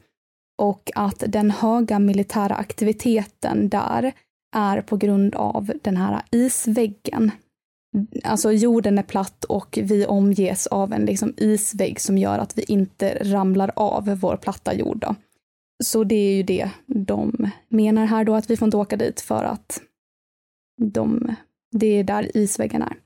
och 0.63 0.91
att 0.95 1.25
den 1.27 1.51
höga 1.51 1.99
militära 1.99 2.55
aktiviteten 2.55 3.69
där 3.69 4.13
är 4.57 4.81
på 4.81 4.97
grund 4.97 5.35
av 5.35 5.73
den 5.83 5.97
här 5.97 6.23
isväggen. 6.31 7.31
Alltså 8.25 8.53
jorden 8.53 8.99
är 8.99 9.03
platt 9.03 9.45
och 9.45 9.79
vi 9.83 10.07
omges 10.07 10.67
av 10.67 10.93
en 10.93 11.05
liksom 11.05 11.35
isvägg 11.37 12.01
som 12.01 12.19
gör 12.19 12.39
att 12.39 12.59
vi 12.59 12.63
inte 12.63 13.19
ramlar 13.21 13.73
av 13.77 14.05
vår 14.05 14.37
platta 14.37 14.75
jord. 14.75 14.99
Då. 15.01 15.15
Så 15.83 16.05
det 16.05 16.15
är 16.15 16.37
ju 16.37 16.43
det 16.43 16.71
de 16.87 17.51
menar 17.69 18.07
här 18.07 18.25
då, 18.25 18.35
att 18.35 18.51
vi 18.51 18.57
får 18.57 18.67
inte 18.67 18.77
åka 18.77 18.97
dit 18.97 19.21
för 19.21 19.45
att 19.45 19.83
de, 20.81 21.35
det 21.73 21.87
är 21.87 22.05
där 22.05 22.37
isväggen 22.37 22.83
är. 22.83 22.97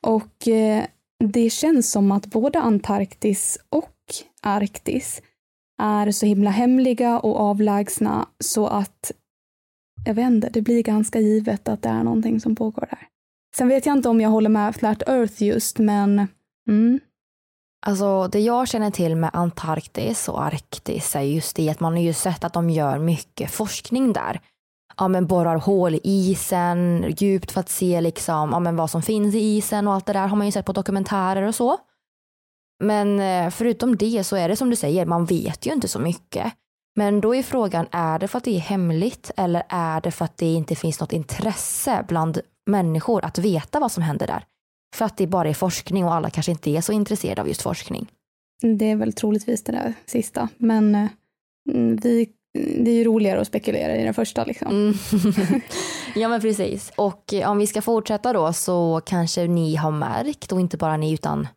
Och 0.00 0.48
eh, 0.48 0.84
det 1.24 1.50
känns 1.50 1.90
som 1.90 2.12
att 2.12 2.26
både 2.26 2.58
Antarktis 2.58 3.58
och 3.68 3.94
Arktis 4.42 5.22
är 5.82 6.10
så 6.10 6.26
himla 6.26 6.50
hemliga 6.50 7.18
och 7.18 7.40
avlägsna 7.40 8.28
så 8.38 8.66
att 8.66 9.12
jag 10.06 10.14
vet 10.14 10.26
inte, 10.26 10.48
det 10.48 10.62
blir 10.62 10.82
ganska 10.82 11.20
givet 11.20 11.68
att 11.68 11.82
det 11.82 11.88
är 11.88 12.04
någonting 12.04 12.40
som 12.40 12.56
pågår 12.56 12.86
där. 12.90 13.08
Sen 13.56 13.68
vet 13.68 13.86
jag 13.86 13.96
inte 13.96 14.08
om 14.08 14.20
jag 14.20 14.30
håller 14.30 14.50
med 14.50 14.76
Flat 14.76 15.08
Earth 15.08 15.42
just, 15.42 15.78
men 15.78 16.28
mm, 16.68 17.00
Alltså 17.86 18.28
det 18.28 18.40
jag 18.40 18.68
känner 18.68 18.90
till 18.90 19.16
med 19.16 19.30
Antarktis 19.32 20.28
och 20.28 20.44
Arktis 20.44 21.16
är 21.16 21.20
just 21.20 21.56
det 21.56 21.70
att 21.70 21.80
man 21.80 21.92
har 21.92 22.00
ju 22.00 22.12
sett 22.12 22.44
att 22.44 22.52
de 22.52 22.70
gör 22.70 22.98
mycket 22.98 23.50
forskning 23.50 24.12
där. 24.12 24.40
Ja 24.96 25.08
men 25.08 25.26
borrar 25.26 25.56
hål 25.56 25.94
i 25.94 26.00
isen 26.04 27.04
djupt 27.18 27.52
för 27.52 27.60
att 27.60 27.68
se 27.68 28.00
liksom, 28.00 28.50
ja, 28.52 28.60
men 28.60 28.76
vad 28.76 28.90
som 28.90 29.02
finns 29.02 29.34
i 29.34 29.38
isen 29.38 29.88
och 29.88 29.94
allt 29.94 30.06
det 30.06 30.12
där 30.12 30.26
har 30.26 30.36
man 30.36 30.46
ju 30.46 30.52
sett 30.52 30.66
på 30.66 30.72
dokumentärer 30.72 31.42
och 31.42 31.54
så. 31.54 31.78
Men 32.84 33.20
eh, 33.20 33.50
förutom 33.50 33.96
det 33.96 34.24
så 34.24 34.36
är 34.36 34.48
det 34.48 34.56
som 34.56 34.70
du 34.70 34.76
säger, 34.76 35.06
man 35.06 35.24
vet 35.24 35.66
ju 35.66 35.72
inte 35.72 35.88
så 35.88 35.98
mycket. 35.98 36.52
Men 36.96 37.20
då 37.20 37.34
är 37.34 37.42
frågan, 37.42 37.86
är 37.90 38.18
det 38.18 38.28
för 38.28 38.38
att 38.38 38.44
det 38.44 38.56
är 38.56 38.60
hemligt 38.60 39.30
eller 39.36 39.62
är 39.68 40.00
det 40.00 40.10
för 40.10 40.24
att 40.24 40.36
det 40.36 40.54
inte 40.54 40.76
finns 40.76 41.00
något 41.00 41.12
intresse 41.12 42.04
bland 42.08 42.38
människor 42.66 43.24
att 43.24 43.38
veta 43.38 43.80
vad 43.80 43.92
som 43.92 44.02
händer 44.02 44.26
där? 44.26 44.44
För 44.94 45.04
att 45.04 45.16
det 45.16 45.26
bara 45.26 45.48
är 45.48 45.54
forskning 45.54 46.04
och 46.04 46.14
alla 46.14 46.30
kanske 46.30 46.52
inte 46.52 46.70
är 46.70 46.80
så 46.80 46.92
intresserade 46.92 47.40
av 47.40 47.48
just 47.48 47.62
forskning. 47.62 48.10
Det 48.62 48.90
är 48.90 48.96
väl 48.96 49.12
troligtvis 49.12 49.64
det 49.64 49.72
där 49.72 49.94
sista. 50.06 50.48
Men 50.56 50.94
eh, 50.94 51.08
vi, 52.02 52.28
det 52.54 52.90
är 52.90 52.94
ju 52.94 53.04
roligare 53.04 53.40
att 53.40 53.46
spekulera 53.46 53.96
i 53.96 54.04
den 54.04 54.14
första 54.14 54.44
liksom. 54.44 54.68
Mm. 54.68 54.94
ja 56.14 56.28
men 56.28 56.40
precis. 56.40 56.92
Och 56.96 57.34
eh, 57.34 57.50
om 57.50 57.58
vi 57.58 57.66
ska 57.66 57.82
fortsätta 57.82 58.32
då 58.32 58.52
så 58.52 59.00
kanske 59.06 59.46
ni 59.46 59.76
har 59.76 59.90
märkt 59.90 60.52
och 60.52 60.60
inte 60.60 60.76
bara 60.76 60.96
ni 60.96 61.12
utan 61.12 61.48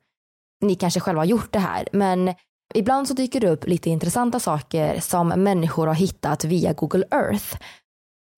ni 0.61 0.75
kanske 0.75 0.99
själva 0.99 1.21
har 1.21 1.25
gjort 1.25 1.53
det 1.53 1.59
här. 1.59 1.87
Men 1.91 2.33
ibland 2.73 3.07
så 3.07 3.13
dyker 3.13 3.39
det 3.39 3.49
upp 3.49 3.67
lite 3.67 3.89
intressanta 3.89 4.39
saker 4.39 4.99
som 4.99 5.27
människor 5.27 5.87
har 5.87 5.93
hittat 5.93 6.43
via 6.43 6.73
Google 6.73 7.05
Earth. 7.11 7.57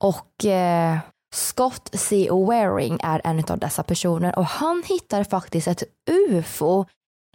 Och 0.04 0.45
eh, 0.45 0.97
Scott 1.34 1.89
C. 1.94 2.28
Waring 2.32 3.00
är 3.04 3.22
en 3.24 3.44
av 3.50 3.60
dessa 3.60 3.84
personer 3.84 4.39
och 4.39 4.46
han 4.46 4.84
hittar 4.86 5.24
faktiskt 5.24 5.67
ett 5.67 5.84
UFO 6.10 6.86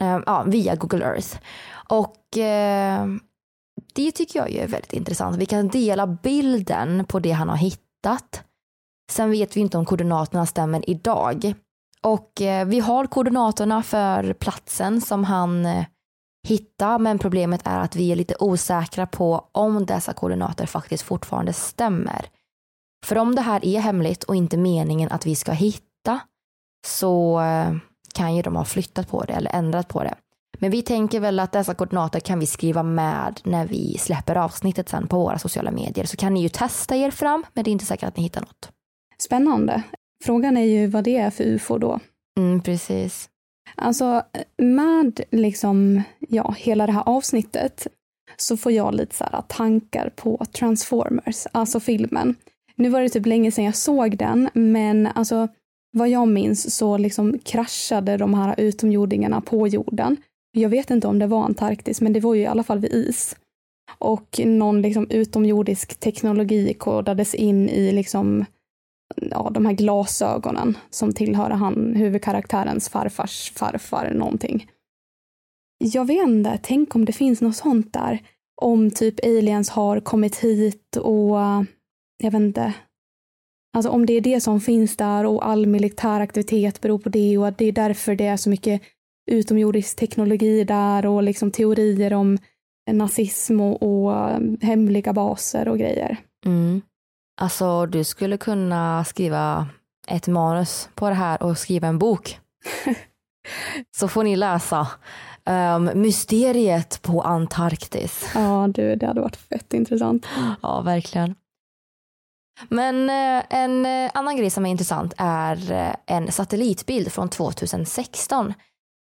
eh, 0.00 0.20
ja, 0.26 0.42
via 0.46 0.74
Google 0.74 1.04
Earth. 1.04 1.38
Och 1.88 2.38
eh, 2.38 3.06
det 3.94 4.12
tycker 4.12 4.38
jag 4.38 4.50
är 4.50 4.68
väldigt 4.68 4.92
intressant. 4.92 5.36
Vi 5.36 5.46
kan 5.46 5.68
dela 5.68 6.06
bilden 6.06 7.04
på 7.04 7.18
det 7.18 7.32
han 7.32 7.48
har 7.48 7.56
hittat. 7.56 8.42
Sen 9.12 9.30
vet 9.30 9.56
vi 9.56 9.60
inte 9.60 9.78
om 9.78 9.84
koordinaterna 9.84 10.46
stämmer 10.46 10.90
idag. 10.90 11.54
Och 12.02 12.40
eh, 12.40 12.66
vi 12.66 12.80
har 12.80 13.06
koordinaterna 13.06 13.82
för 13.82 14.32
platsen 14.32 15.00
som 15.00 15.24
han 15.24 15.66
eh, 15.66 15.84
hittade, 16.48 16.98
men 16.98 17.18
problemet 17.18 17.66
är 17.66 17.78
att 17.78 17.96
vi 17.96 18.12
är 18.12 18.16
lite 18.16 18.34
osäkra 18.38 19.06
på 19.06 19.48
om 19.52 19.86
dessa 19.86 20.12
koordinater 20.12 20.66
faktiskt 20.66 21.02
fortfarande 21.02 21.52
stämmer. 21.52 22.26
För 23.06 23.18
om 23.18 23.34
det 23.34 23.40
här 23.40 23.64
är 23.64 23.80
hemligt 23.80 24.24
och 24.24 24.36
inte 24.36 24.56
meningen 24.56 25.12
att 25.12 25.26
vi 25.26 25.34
ska 25.34 25.52
hitta 25.52 26.20
så 26.86 27.40
eh, 27.40 27.76
kan 28.14 28.36
ju 28.36 28.42
de 28.42 28.56
ha 28.56 28.64
flyttat 28.64 29.08
på 29.08 29.24
det 29.24 29.32
eller 29.32 29.54
ändrat 29.54 29.88
på 29.88 30.02
det. 30.02 30.14
Men 30.58 30.70
vi 30.70 30.82
tänker 30.82 31.20
väl 31.20 31.40
att 31.40 31.52
dessa 31.52 31.74
koordinater 31.74 32.20
kan 32.20 32.38
vi 32.38 32.46
skriva 32.46 32.82
med 32.82 33.40
när 33.44 33.66
vi 33.66 33.98
släpper 33.98 34.36
avsnittet 34.36 34.88
sen 34.88 35.06
på 35.06 35.18
våra 35.18 35.38
sociala 35.38 35.70
medier. 35.70 36.04
Så 36.04 36.16
kan 36.16 36.34
ni 36.34 36.42
ju 36.42 36.48
testa 36.48 36.96
er 36.96 37.10
fram, 37.10 37.44
men 37.54 37.64
det 37.64 37.70
är 37.70 37.72
inte 37.72 37.84
säkert 37.84 38.08
att 38.08 38.16
ni 38.16 38.22
hittar 38.22 38.40
något. 38.40 38.70
Spännande. 39.18 39.82
Frågan 40.24 40.56
är 40.56 40.64
ju 40.64 40.86
vad 40.86 41.04
det 41.04 41.16
är 41.16 41.30
för 41.30 41.44
ufo 41.44 41.78
då. 41.78 42.00
Mm, 42.38 42.60
precis. 42.60 43.28
Alltså 43.74 44.22
med 44.58 45.20
liksom, 45.30 46.02
ja, 46.28 46.54
hela 46.58 46.86
det 46.86 46.92
här 46.92 47.08
avsnittet 47.08 47.86
så 48.36 48.56
får 48.56 48.72
jag 48.72 48.94
lite 48.94 49.14
så 49.14 49.24
här 49.24 49.42
tankar 49.48 50.12
på 50.16 50.46
Transformers, 50.52 51.46
alltså 51.52 51.80
filmen. 51.80 52.36
Nu 52.76 52.88
var 52.88 53.00
det 53.00 53.08
typ 53.08 53.26
länge 53.26 53.52
sedan 53.52 53.64
jag 53.64 53.76
såg 53.76 54.18
den, 54.18 54.50
men 54.54 55.06
alltså 55.06 55.48
vad 55.92 56.08
jag 56.08 56.28
minns 56.28 56.74
så 56.76 56.96
liksom 56.96 57.38
kraschade 57.38 58.16
de 58.16 58.34
här 58.34 58.60
utomjordingarna 58.60 59.40
på 59.40 59.68
jorden. 59.68 60.16
Jag 60.52 60.68
vet 60.68 60.90
inte 60.90 61.06
om 61.06 61.18
det 61.18 61.26
var 61.26 61.44
Antarktis, 61.44 62.00
men 62.00 62.12
det 62.12 62.20
var 62.20 62.34
ju 62.34 62.42
i 62.42 62.46
alla 62.46 62.62
fall 62.62 62.78
vid 62.78 62.92
is. 62.92 63.36
Och 63.98 64.40
någon 64.44 64.82
liksom 64.82 65.10
utomjordisk 65.10 66.00
teknologi 66.00 66.74
kodades 66.74 67.34
in 67.34 67.68
i 67.68 67.92
liksom 67.92 68.44
ja, 69.16 69.50
de 69.54 69.66
här 69.66 69.72
glasögonen 69.72 70.78
som 70.90 71.12
tillhör 71.12 71.50
han, 71.50 71.94
huvudkaraktärens 71.96 72.88
farfars 72.88 73.52
farfar 73.56 74.10
någonting. 74.14 74.66
Jag 75.78 76.04
vet 76.04 76.28
inte, 76.28 76.58
tänk 76.62 76.94
om 76.94 77.04
det 77.04 77.12
finns 77.12 77.40
något 77.40 77.56
sånt 77.56 77.92
där. 77.92 78.22
Om 78.62 78.90
typ 78.90 79.24
aliens 79.24 79.70
har 79.70 80.00
kommit 80.00 80.36
hit 80.36 80.96
och 80.96 81.36
jag 82.18 82.30
vet 82.30 82.40
inte. 82.40 82.74
Alltså 83.76 83.90
om 83.90 84.06
det 84.06 84.12
är 84.12 84.20
det 84.20 84.40
som 84.40 84.60
finns 84.60 84.96
där 84.96 85.26
och 85.26 85.46
all 85.46 85.66
militär 85.66 86.20
aktivitet 86.20 86.80
beror 86.80 86.98
på 86.98 87.08
det 87.08 87.38
och 87.38 87.48
att 87.48 87.58
det 87.58 87.64
är 87.64 87.72
därför 87.72 88.14
det 88.14 88.26
är 88.26 88.36
så 88.36 88.50
mycket 88.50 88.82
utomjordisk 89.30 89.96
teknologi 89.96 90.64
där 90.64 91.06
och 91.06 91.22
liksom 91.22 91.50
teorier 91.50 92.12
om 92.12 92.38
nazism 92.90 93.60
och, 93.60 93.82
och 93.82 94.12
hemliga 94.62 95.12
baser 95.12 95.68
och 95.68 95.78
grejer. 95.78 96.16
Mm. 96.46 96.82
Alltså 97.40 97.86
du 97.86 98.04
skulle 98.04 98.36
kunna 98.36 99.04
skriva 99.04 99.68
ett 100.08 100.28
manus 100.28 100.88
på 100.94 101.08
det 101.08 101.14
här 101.14 101.42
och 101.42 101.58
skriva 101.58 101.88
en 101.88 101.98
bok. 101.98 102.38
Så 103.96 104.08
får 104.08 104.24
ni 104.24 104.36
läsa 104.36 104.88
um, 105.44 105.90
Mysteriet 105.94 107.02
på 107.02 107.22
Antarktis. 107.22 108.30
Ja 108.34 108.68
du, 108.74 108.96
det 108.96 109.06
hade 109.06 109.20
varit 109.20 109.36
fett 109.36 109.74
intressant. 109.74 110.26
Ja, 110.62 110.80
verkligen. 110.80 111.34
Men 112.68 113.10
eh, 113.10 113.44
en 113.50 113.86
eh, 113.86 114.10
annan 114.14 114.36
grej 114.36 114.50
som 114.50 114.66
är 114.66 114.70
intressant 114.70 115.14
är 115.16 115.72
eh, 115.72 115.94
en 116.16 116.32
satellitbild 116.32 117.12
från 117.12 117.28
2016. 117.28 118.54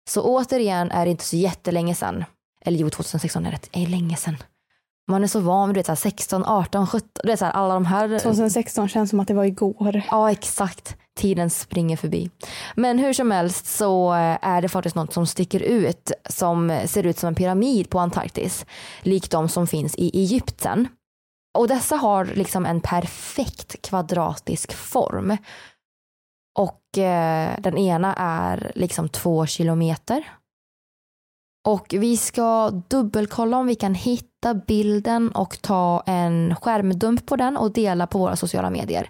Så 0.09 0.21
återigen 0.21 0.91
är 0.91 1.05
det 1.05 1.11
inte 1.11 1.23
så 1.23 1.35
jättelänge 1.35 1.95
sedan. 1.95 2.25
Eller 2.65 2.79
jo, 2.79 2.89
2016 2.89 3.45
är 3.45 3.51
det 3.51 3.81
är 3.81 3.87
länge 3.87 4.15
sedan. 4.15 4.37
Man 5.07 5.23
är 5.23 5.27
så 5.27 5.39
van 5.39 5.73
vid 5.73 5.85
det, 5.85 5.95
16, 5.95 6.45
18, 6.45 6.87
17, 6.87 7.09
det 7.23 7.31
är 7.31 7.35
så 7.35 7.45
här, 7.45 7.51
alla 7.51 7.73
de 7.73 7.85
här. 7.85 8.19
2016 8.19 8.89
känns 8.89 9.09
som 9.09 9.19
att 9.19 9.27
det 9.27 9.33
var 9.33 9.45
igår. 9.45 10.01
Ja, 10.11 10.31
exakt. 10.31 10.95
Tiden 11.17 11.49
springer 11.49 11.97
förbi. 11.97 12.29
Men 12.75 12.99
hur 12.99 13.13
som 13.13 13.31
helst 13.31 13.65
så 13.65 14.11
är 14.41 14.61
det 14.61 14.69
faktiskt 14.69 14.95
något 14.95 15.13
som 15.13 15.27
sticker 15.27 15.59
ut 15.59 16.11
som 16.29 16.79
ser 16.85 17.03
ut 17.05 17.17
som 17.17 17.27
en 17.27 17.35
pyramid 17.35 17.89
på 17.89 17.99
Antarktis. 17.99 18.65
Likt 19.01 19.31
de 19.31 19.49
som 19.49 19.67
finns 19.67 19.95
i 19.95 20.19
Egypten. 20.19 20.87
Och 21.55 21.67
dessa 21.67 21.95
har 21.95 22.25
liksom 22.25 22.65
en 22.65 22.81
perfekt 22.81 23.81
kvadratisk 23.81 24.73
form. 24.73 25.37
Och 26.59 26.97
eh, 26.97 27.59
den 27.59 27.77
ena 27.77 28.13
är 28.17 28.71
liksom 28.75 29.09
två 29.09 29.45
kilometer. 29.45 30.29
Och 31.67 31.87
vi 31.89 32.17
ska 32.17 32.69
dubbelkolla 32.69 33.57
om 33.57 33.67
vi 33.67 33.75
kan 33.75 33.95
hitta 33.95 34.53
bilden 34.53 35.31
och 35.31 35.61
ta 35.61 36.03
en 36.05 36.55
skärmdump 36.55 37.25
på 37.25 37.35
den 37.35 37.57
och 37.57 37.73
dela 37.73 38.07
på 38.07 38.17
våra 38.17 38.35
sociala 38.35 38.69
medier. 38.69 39.09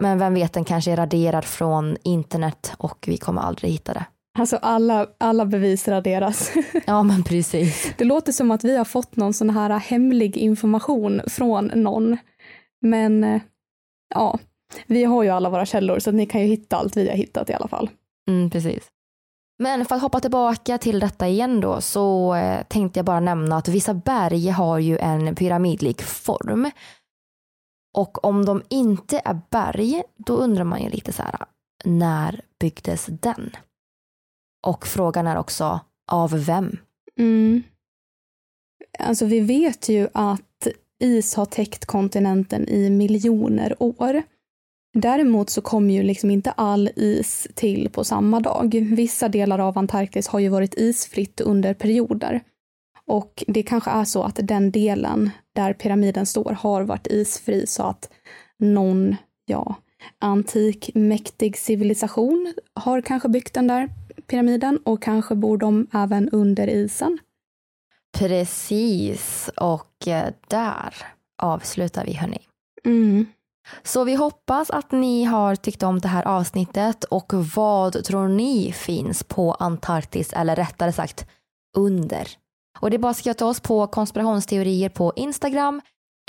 Men 0.00 0.18
vem 0.18 0.34
vet, 0.34 0.52
den 0.52 0.64
kanske 0.64 0.92
är 0.92 0.96
raderad 0.96 1.44
från 1.44 1.96
internet 2.02 2.74
och 2.78 3.04
vi 3.08 3.16
kommer 3.16 3.42
aldrig 3.42 3.72
hitta 3.72 3.94
det. 3.94 4.04
Alltså 4.38 4.56
alla, 4.56 5.06
alla 5.18 5.46
bevis 5.46 5.88
raderas. 5.88 6.52
Ja 6.86 7.02
men 7.02 7.24
precis. 7.24 7.92
Det 7.98 8.04
låter 8.04 8.32
som 8.32 8.50
att 8.50 8.64
vi 8.64 8.76
har 8.76 8.84
fått 8.84 9.16
någon 9.16 9.34
sån 9.34 9.50
här 9.50 9.70
hemlig 9.70 10.36
information 10.36 11.20
från 11.26 11.66
någon. 11.66 12.16
Men 12.80 13.24
eh, 13.24 13.42
ja, 14.14 14.38
vi 14.86 15.04
har 15.04 15.22
ju 15.22 15.28
alla 15.28 15.50
våra 15.50 15.66
källor 15.66 15.98
så 15.98 16.10
ni 16.10 16.26
kan 16.26 16.40
ju 16.40 16.46
hitta 16.46 16.76
allt 16.76 16.96
vi 16.96 17.08
har 17.08 17.16
hittat 17.16 17.50
i 17.50 17.54
alla 17.54 17.68
fall. 17.68 17.90
Mm, 18.28 18.50
precis. 18.50 18.88
Men 19.58 19.84
för 19.84 19.94
att 19.94 20.02
hoppa 20.02 20.20
tillbaka 20.20 20.78
till 20.78 21.00
detta 21.00 21.28
igen 21.28 21.60
då 21.60 21.80
så 21.80 22.34
eh, 22.34 22.62
tänkte 22.62 22.98
jag 22.98 23.06
bara 23.06 23.20
nämna 23.20 23.56
att 23.56 23.68
vissa 23.68 23.94
berg 23.94 24.48
har 24.48 24.78
ju 24.78 24.98
en 24.98 25.34
pyramidlik 25.34 26.02
form. 26.02 26.70
Och 27.98 28.24
om 28.24 28.44
de 28.44 28.62
inte 28.68 29.20
är 29.24 29.40
berg, 29.50 30.02
då 30.16 30.36
undrar 30.36 30.64
man 30.64 30.82
ju 30.82 30.88
lite 30.88 31.12
så 31.12 31.22
här, 31.22 31.36
när 31.84 32.40
byggdes 32.60 33.06
den? 33.06 33.50
Och 34.66 34.86
frågan 34.86 35.26
är 35.26 35.36
också, 35.36 35.80
av 36.12 36.44
vem? 36.44 36.76
Mm. 37.18 37.62
Alltså 38.98 39.24
vi 39.26 39.40
vet 39.40 39.88
ju 39.88 40.08
att 40.12 40.66
is 40.98 41.34
har 41.34 41.44
täckt 41.44 41.86
kontinenten 41.86 42.68
i 42.68 42.90
miljoner 42.90 43.76
år. 43.78 44.22
Däremot 44.94 45.50
så 45.50 45.60
kom 45.60 45.90
ju 45.90 46.02
liksom 46.02 46.30
inte 46.30 46.50
all 46.50 46.90
is 46.96 47.48
till 47.54 47.88
på 47.92 48.04
samma 48.04 48.40
dag. 48.40 48.88
Vissa 48.96 49.28
delar 49.28 49.58
av 49.58 49.78
Antarktis 49.78 50.28
har 50.28 50.38
ju 50.38 50.48
varit 50.48 50.74
isfritt 50.74 51.40
under 51.40 51.74
perioder. 51.74 52.40
Och 53.06 53.44
det 53.46 53.62
kanske 53.62 53.90
är 53.90 54.04
så 54.04 54.22
att 54.22 54.38
den 54.42 54.70
delen 54.70 55.30
där 55.54 55.72
pyramiden 55.72 56.26
står 56.26 56.52
har 56.52 56.82
varit 56.82 57.06
isfri 57.06 57.66
så 57.66 57.82
att 57.82 58.10
någon, 58.58 59.16
ja, 59.46 59.74
antik 60.18 60.90
mäktig 60.94 61.58
civilisation 61.58 62.54
har 62.74 63.00
kanske 63.00 63.28
byggt 63.28 63.54
den 63.54 63.66
där 63.66 63.88
pyramiden 64.30 64.78
och 64.84 65.02
kanske 65.02 65.34
bor 65.34 65.58
de 65.58 65.86
även 65.92 66.28
under 66.28 66.66
isen. 66.68 67.18
Precis, 68.18 69.50
och 69.56 70.08
eh, 70.08 70.28
där 70.48 70.94
avslutar 71.42 72.04
vi 72.04 72.12
hörni. 72.12 72.38
Mm. 72.84 73.26
Så 73.82 74.04
vi 74.04 74.14
hoppas 74.14 74.70
att 74.70 74.92
ni 74.92 75.24
har 75.24 75.56
tyckt 75.56 75.82
om 75.82 75.98
det 75.98 76.08
här 76.08 76.28
avsnittet 76.28 77.04
och 77.04 77.32
vad 77.56 78.04
tror 78.04 78.28
ni 78.28 78.72
finns 78.72 79.24
på 79.24 79.52
Antarktis 79.52 80.32
eller 80.32 80.56
rättare 80.56 80.92
sagt 80.92 81.26
under? 81.76 82.28
Och 82.80 82.90
det 82.90 82.96
är 82.96 82.98
bara 82.98 83.10
att 83.10 83.16
skriva 83.16 83.34
till 83.34 83.46
oss 83.46 83.60
på 83.60 83.86
konspirationsteorier 83.86 84.88
på 84.88 85.12
Instagram 85.16 85.80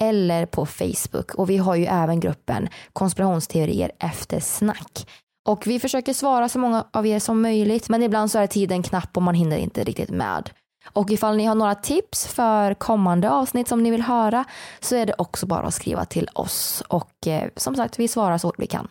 eller 0.02 0.46
på 0.46 0.66
Facebook 0.66 1.36
och 1.36 1.50
vi 1.50 1.58
har 1.58 1.76
ju 1.76 1.86
även 1.86 2.20
gruppen 2.20 2.70
konspirationsteorier 2.94 3.92
efter 4.00 4.40
snack. 4.40 5.08
Och 5.48 5.68
vi 5.68 5.80
försöker 5.80 6.14
svara 6.14 6.50
så 6.50 6.60
många 6.60 6.86
av 6.92 7.08
er 7.08 7.20
som 7.20 7.42
möjligt 7.42 7.90
men 7.90 8.04
ibland 8.04 8.32
så 8.32 8.40
är 8.40 8.48
tiden 8.48 8.84
knapp 8.84 9.18
och 9.18 9.24
man 9.24 9.36
hinner 9.36 9.58
inte 9.58 9.84
riktigt 9.84 10.10
med. 10.10 10.50
Och 10.94 11.12
ifall 11.12 11.38
ni 11.38 11.46
har 11.46 11.56
några 11.56 11.76
tips 11.76 12.28
för 12.28 12.74
kommande 12.74 13.30
avsnitt 13.30 13.68
som 13.68 13.84
ni 13.84 13.92
vill 13.92 14.02
höra 14.02 14.46
så 14.80 14.96
är 14.96 15.06
det 15.06 15.14
också 15.18 15.46
bara 15.46 15.68
att 15.68 15.74
skriva 15.74 16.06
till 16.06 16.30
oss 16.34 16.84
och 16.88 17.28
eh, 17.28 17.50
som 17.56 17.76
sagt 17.76 18.00
vi 18.00 18.08
svarar 18.08 18.38
så 18.38 18.48
fort 18.48 18.60
vi 18.60 18.68
kan. 18.68 18.88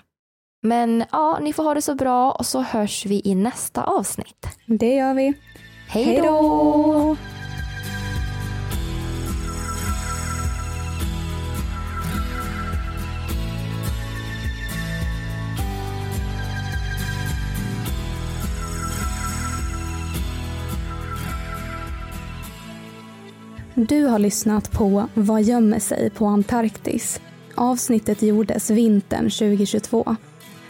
Men 0.62 1.04
ja, 1.12 1.38
ni 1.40 1.52
får 1.52 1.62
ha 1.62 1.74
det 1.74 1.82
så 1.82 1.94
bra 1.94 2.32
och 2.32 2.46
så 2.46 2.60
hörs 2.60 3.06
vi 3.06 3.22
i 3.24 3.34
nästa 3.34 3.82
avsnitt. 3.82 4.46
Det 4.66 4.94
gör 4.94 5.14
vi. 5.14 5.34
Hej 5.88 6.20
då! 6.22 7.16
Du 23.88 24.05
har 24.05 24.19
lyssnat 24.19 24.73
på 24.73 25.09
Vad 25.14 25.43
gömmer 25.43 25.79
sig 25.79 26.11
på 26.11 26.27
Antarktis? 26.27 27.21
Avsnittet 27.55 28.23
gjordes 28.23 28.71
vintern 28.71 29.31
2022. 29.31 30.16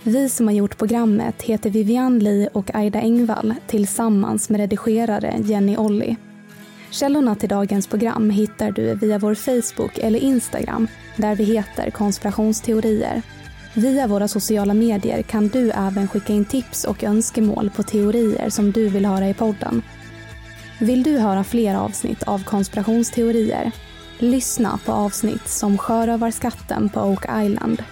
Vi 0.02 0.28
som 0.28 0.46
har 0.46 0.54
gjort 0.54 0.78
programmet 0.78 1.42
heter 1.42 1.70
Vivian 1.70 2.18
Lee 2.18 2.48
och 2.52 2.74
Aida 2.74 3.00
Engvall 3.00 3.54
tillsammans 3.66 4.50
med 4.50 4.60
redigerare 4.60 5.34
Jenny 5.44 5.76
Olli. 5.76 6.16
Källorna 6.90 7.34
till 7.34 7.48
dagens 7.48 7.86
program 7.86 8.30
hittar 8.30 8.70
du 8.70 8.94
via 8.94 9.18
vår 9.18 9.34
Facebook 9.34 9.98
eller 9.98 10.18
Instagram 10.18 10.88
där 11.16 11.34
vi 11.34 11.44
heter 11.44 11.90
konspirationsteorier. 11.90 13.22
Via 13.74 14.06
våra 14.06 14.28
sociala 14.28 14.74
medier 14.74 15.22
kan 15.22 15.48
du 15.48 15.70
även 15.70 16.08
skicka 16.08 16.32
in 16.32 16.44
tips 16.44 16.84
och 16.84 17.04
önskemål 17.04 17.70
på 17.76 17.82
teorier 17.82 18.50
som 18.50 18.72
du 18.72 18.88
vill 18.88 19.06
höra 19.06 19.28
i 19.28 19.34
podden. 19.34 19.82
Vill 20.82 21.02
du 21.02 21.18
höra 21.18 21.44
fler 21.44 21.74
avsnitt 21.74 22.22
av 22.22 22.44
konspirationsteorier? 22.44 23.72
Lyssna 24.18 24.78
på 24.84 24.92
avsnitt 24.92 25.48
som 25.48 25.78
Sjörövarskatten 25.78 26.88
på 26.88 27.00
Oak 27.00 27.24
Island. 27.44 27.82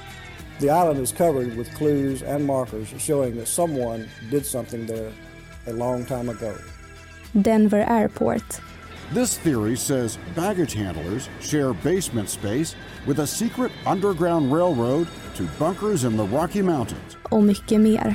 The 0.61 0.67
island 0.67 0.99
is 0.99 1.13
covered 1.13 1.57
with 1.57 1.77
clues 1.77 2.23
and 2.23 2.47
markers 2.47 2.89
showing 2.99 3.39
that 3.39 3.49
someone 3.49 4.05
did 4.31 4.47
something 4.47 4.87
there 4.87 5.13
a 5.67 5.73
long 5.73 6.05
time 6.05 6.29
ago. 6.29 6.53
Denver 7.33 7.85
Airport. 7.89 8.61
This 9.15 9.39
theory 9.39 9.77
says 9.77 10.19
baggage 10.35 10.75
handlers 10.75 11.29
share 11.41 11.73
basement 11.73 12.29
space 12.29 12.77
with 13.07 13.19
a 13.21 13.27
secret 13.27 13.73
underground 13.87 14.53
railroad 14.53 15.07
to 15.35 15.43
bunkers 15.59 16.05
in 16.05 16.17
the 16.17 16.27
Rocky 16.37 16.63
Mountains. 16.63 17.17
Och 17.23 17.43
mycket 17.43 17.81
mer. 17.81 18.15